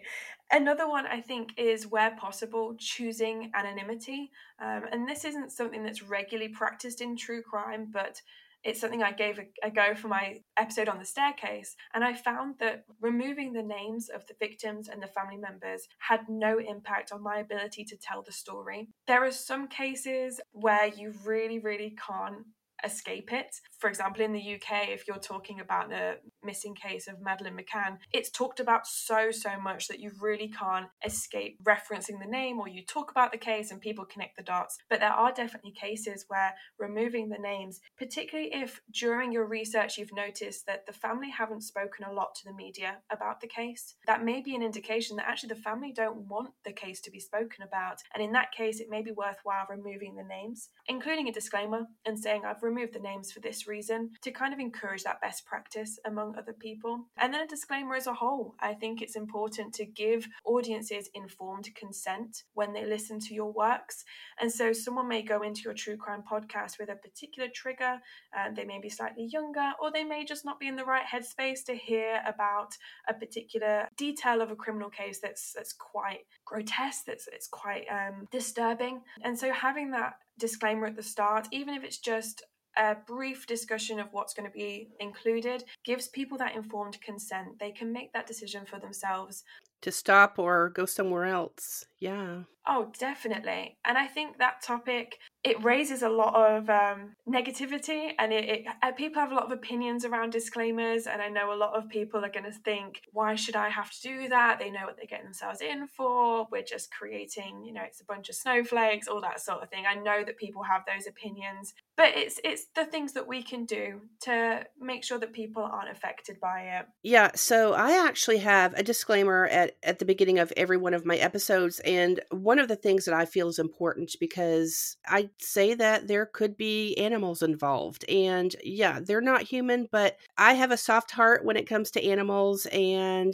Another 0.52 0.88
one 0.88 1.08
I 1.08 1.22
think 1.22 1.54
is 1.58 1.88
where 1.88 2.12
possible, 2.12 2.76
choosing 2.78 3.52
anonymity. 3.56 4.32
Um, 4.62 4.84
and 4.92 5.08
this 5.08 5.26
isn't 5.26 5.52
something 5.52 5.84
that's 5.84 6.04
regularly 6.04 6.50
practiced 6.50 7.02
in 7.02 7.16
true 7.16 7.42
crime, 7.42 7.88
but 7.92 8.22
it's 8.64 8.80
something 8.80 9.04
I 9.04 9.12
gave 9.12 9.40
a, 9.40 9.68
a 9.68 9.70
go 9.70 9.94
for 9.96 10.08
my 10.08 10.40
episode 10.58 10.88
on 10.88 11.00
the 11.00 11.06
staircase. 11.06 11.76
And 11.94 12.04
I 12.04 12.14
found 12.14 12.56
that 12.60 12.86
removing 13.02 13.54
the 13.54 13.64
names 13.64 14.10
of 14.10 14.26
the 14.28 14.36
victims 14.40 14.88
and 14.88 15.02
the 15.02 15.08
family 15.08 15.38
members 15.38 15.88
had 16.00 16.22
no 16.30 16.60
impact 16.60 17.12
on 17.12 17.22
my 17.22 17.38
ability 17.38 17.84
to 17.86 17.98
tell 17.98 18.22
the 18.22 18.32
story. 18.32 18.90
There 19.08 19.24
are 19.24 19.32
some 19.32 19.68
cases 19.68 20.40
where 20.52 20.88
you 20.88 21.14
really, 21.26 21.60
really 21.60 21.96
can't 22.08 22.46
escape 22.84 23.32
it. 23.32 23.56
For 23.80 23.90
example, 23.90 24.24
in 24.24 24.34
the 24.34 24.56
UK, 24.56 24.90
if 24.90 25.08
you're 25.08 25.18
talking 25.18 25.60
about 25.60 25.90
the 25.90 26.18
missing 26.44 26.76
case 26.76 27.08
of 27.08 27.22
Madeleine 27.22 27.58
McCann, 27.58 27.98
it's 28.12 28.30
talked 28.30 28.60
about 28.60 28.88
so, 28.88 29.32
so 29.32 29.60
much 29.60 29.88
that 29.88 30.00
you 30.00 30.12
really 30.20 30.50
can't 30.50 30.88
escape 31.06 31.58
referencing 31.64 32.20
the 32.22 32.30
name 32.30 32.60
or 32.60 32.68
you 32.68 32.84
talk 32.86 33.12
about 33.12 33.32
the 33.32 33.38
case 33.38 33.72
and 33.72 33.82
people 33.82 34.06
connect 34.06 34.38
the 34.38 34.44
dots. 34.44 34.78
But 34.90 35.00
there 35.00 35.12
are 35.12 35.34
definitely 35.34 35.74
cases 35.74 36.26
where 36.28 36.54
removing 36.80 37.30
the 37.30 37.38
names, 37.38 37.80
particularly 37.98 38.52
if 38.54 38.82
during 38.92 39.32
your 39.32 39.48
research 39.48 39.98
you've 39.98 40.14
noticed 40.14 40.66
that 40.68 40.86
the 40.86 40.94
family 40.94 41.30
haven't 41.30 41.64
spoken 41.64 42.06
a 42.06 42.14
lot 42.14 42.36
to 42.36 42.46
the 42.46 42.54
media 42.54 42.98
about 43.12 43.42
the 43.42 43.48
case, 43.48 43.96
that 44.08 44.24
may 44.24 44.42
be 44.42 44.56
an 44.56 44.64
indication 44.64 45.18
that 45.18 45.28
actually 45.28 45.50
the 45.50 45.56
family 45.56 45.92
don't 45.94 46.28
want 46.28 46.50
the 46.66 46.72
case 46.72 47.02
to 47.02 47.12
be 47.12 47.20
spoken 47.20 47.64
about. 47.64 47.98
And 48.14 48.24
in 48.24 48.32
that 48.34 48.52
case, 48.52 48.80
it 48.80 48.88
may 48.90 49.02
be 49.02 49.12
worthwhile 49.12 49.66
removing 49.70 50.16
the 50.16 50.24
names, 50.24 50.70
including 50.88 51.28
a 51.28 51.34
disclaimer 51.34 51.82
and 52.06 52.20
saying, 52.20 52.44
I've 52.46 52.64
removed 52.64 52.73
the 52.94 53.00
names 53.00 53.32
for 53.32 53.40
this 53.40 53.68
reason 53.68 54.12
to 54.22 54.32
kind 54.32 54.54
of 54.54 54.60
encourage 54.60 55.04
that 55.04 55.22
best 55.22 55.46
practice 55.46 56.00
among 56.06 56.36
other 56.38 56.54
people. 56.54 57.06
And 57.18 57.34
then 57.34 57.42
a 57.42 57.48
disclaimer 57.48 57.96
as 57.96 58.08
a 58.08 58.14
whole. 58.14 58.56
I 58.60 58.74
think 58.74 59.02
it's 59.02 59.16
important 59.16 59.74
to 59.76 59.86
give 59.86 60.28
audiences 60.46 61.10
informed 61.14 61.70
consent 61.76 62.44
when 62.54 62.74
they 62.74 62.86
listen 62.86 63.20
to 63.20 63.34
your 63.34 63.52
works. 63.52 64.04
And 64.40 64.52
so 64.52 64.74
someone 64.74 65.08
may 65.08 65.22
go 65.22 65.42
into 65.42 65.62
your 65.66 65.74
true 65.74 65.98
crime 65.98 66.24
podcast 66.30 66.80
with 66.80 66.90
a 66.90 66.96
particular 66.96 67.50
trigger, 67.54 68.00
uh, 68.38 68.50
they 68.56 68.66
may 68.66 68.80
be 68.80 68.90
slightly 68.90 69.28
younger, 69.32 69.72
or 69.82 69.92
they 69.92 70.04
may 70.04 70.26
just 70.26 70.46
not 70.46 70.60
be 70.60 70.68
in 70.68 70.76
the 70.76 70.86
right 70.86 71.06
headspace 71.06 71.64
to 71.66 71.76
hear 71.76 72.22
about 72.28 72.74
a 73.08 73.14
particular 73.14 73.88
detail 73.98 74.42
of 74.42 74.52
a 74.52 74.56
criminal 74.56 74.90
case 74.90 75.20
that's 75.22 75.54
that's 75.54 75.74
quite 75.74 76.26
grotesque, 76.46 77.06
that's 77.06 77.28
it's 77.32 77.48
quite 77.48 77.86
um, 77.92 78.28
disturbing. 78.32 79.02
And 79.24 79.38
so 79.38 79.52
having 79.52 79.92
that 79.92 80.14
disclaimer 80.40 80.88
at 80.88 80.96
the 80.96 81.04
start, 81.04 81.48
even 81.52 81.74
if 81.74 81.84
it's 81.84 82.00
just 82.00 82.44
a 82.78 82.96
brief 83.08 83.46
discussion 83.48 84.00
of 84.00 84.08
what's 84.12 84.34
going 84.34 84.50
to 84.50 84.54
be 84.54 84.90
included 85.00 85.64
gives 85.84 86.08
people 86.08 86.38
that 86.40 86.56
informed 86.56 87.02
consent. 87.02 87.60
They 87.60 87.72
can 87.72 87.92
make 87.92 88.14
that 88.14 88.28
decision 88.28 88.66
for 88.66 88.80
themselves. 88.80 89.44
To 89.84 89.92
stop 89.92 90.40
or 90.40 90.70
go 90.70 90.86
somewhere 90.86 91.26
else. 91.26 91.86
Yeah. 92.00 92.44
Oh, 92.66 92.92
definitely. 92.98 93.78
And 93.84 93.98
I 93.98 94.08
think 94.08 94.38
that 94.38 94.62
topic 94.62 95.18
it 95.44 95.62
raises 95.62 96.02
a 96.02 96.10
lot 96.10 96.34
of 96.34 96.70
um, 96.70 97.14
negativity, 97.28 98.14
and 98.18 98.32
it, 98.32 98.46
it 98.46 98.66
uh, 98.82 98.94
people 98.94 99.22
have 99.22 99.34
a 99.34 99.36
lot 99.36 99.44
of 99.44 99.52
opinions 99.52 100.06
around 100.06 100.32
disclaimers. 100.32 101.06
And 101.06 101.22
I 101.22 101.28
know 101.28 101.54
a 101.54 101.56
lot 101.56 101.76
of 101.76 101.90
people 101.90 102.24
are 102.24 102.30
going 102.30 102.46
to 102.46 102.52
think, 102.52 103.02
why 103.12 103.36
should 103.36 103.58
I 103.58 103.68
have 103.68 103.92
to 103.92 104.02
do 104.02 104.30
that? 104.30 104.60
They 104.60 104.72
know 104.72 104.86
what 104.86 104.96
they're 104.96 105.06
getting 105.06 105.26
themselves 105.26 105.60
in 105.60 105.88
for. 105.88 106.48
We're 106.50 106.64
just 106.64 106.94
creating, 106.94 107.64
you 107.66 107.74
know, 107.74 107.82
it's 107.86 108.00
a 108.00 108.06
bunch 108.06 108.30
of 108.30 108.36
snowflakes, 108.36 109.10
all 109.10 109.20
that 109.20 109.42
sort 109.42 109.62
of 109.62 109.70
thing. 109.70 109.84
I 109.86 109.96
know 109.96 110.24
that 110.26 110.38
people 110.38 110.64
have 110.64 110.84
those 110.88 111.08
opinions, 111.08 111.74
but 111.98 112.16
it's 112.16 112.40
it's 112.46 112.68
the 112.76 112.86
things 112.86 113.12
that 113.14 113.28
we 113.28 113.44
can 113.44 113.66
do 113.66 114.00
to 114.22 114.66
make 114.80 115.04
sure 115.04 115.20
that 115.20 115.34
people 115.34 115.64
aren't 115.64 115.92
affected 115.92 116.40
by 116.40 116.62
it. 116.62 116.86
Yeah. 117.04 117.32
So 117.36 117.74
I 117.74 118.08
actually 118.08 118.38
have 118.38 118.74
a 118.76 118.84
disclaimer 118.84 119.48
at 119.48 119.73
at 119.82 120.00
the 120.00 120.06
beginning 120.06 120.40
of 120.40 120.54
every 120.56 120.78
one 120.78 120.94
of 120.94 121.06
my 121.06 121.18
episodes, 121.18 121.80
and 121.80 122.20
one 122.32 122.60
of 122.60 122.68
the 122.68 122.76
things 122.76 123.06
that 123.06 123.14
I 123.14 123.26
feel 123.26 123.48
is 123.50 123.60
important 123.60 124.16
because 124.20 124.98
I 125.08 125.30
say 125.40 125.74
that 125.76 126.08
there 126.08 126.26
could 126.26 126.58
be 126.58 126.96
animals 126.98 127.42
involved. 127.42 128.06
And 128.10 128.56
yeah, 128.64 129.00
they're 129.02 129.22
not 129.22 129.44
human, 129.44 129.88
but 129.92 130.18
I 130.38 130.54
have 130.54 130.72
a 130.72 130.78
soft 130.78 131.12
heart 131.12 131.46
when 131.46 131.58
it 131.58 131.68
comes 131.68 131.92
to 131.92 132.06
animals 132.06 132.66
and 132.68 133.34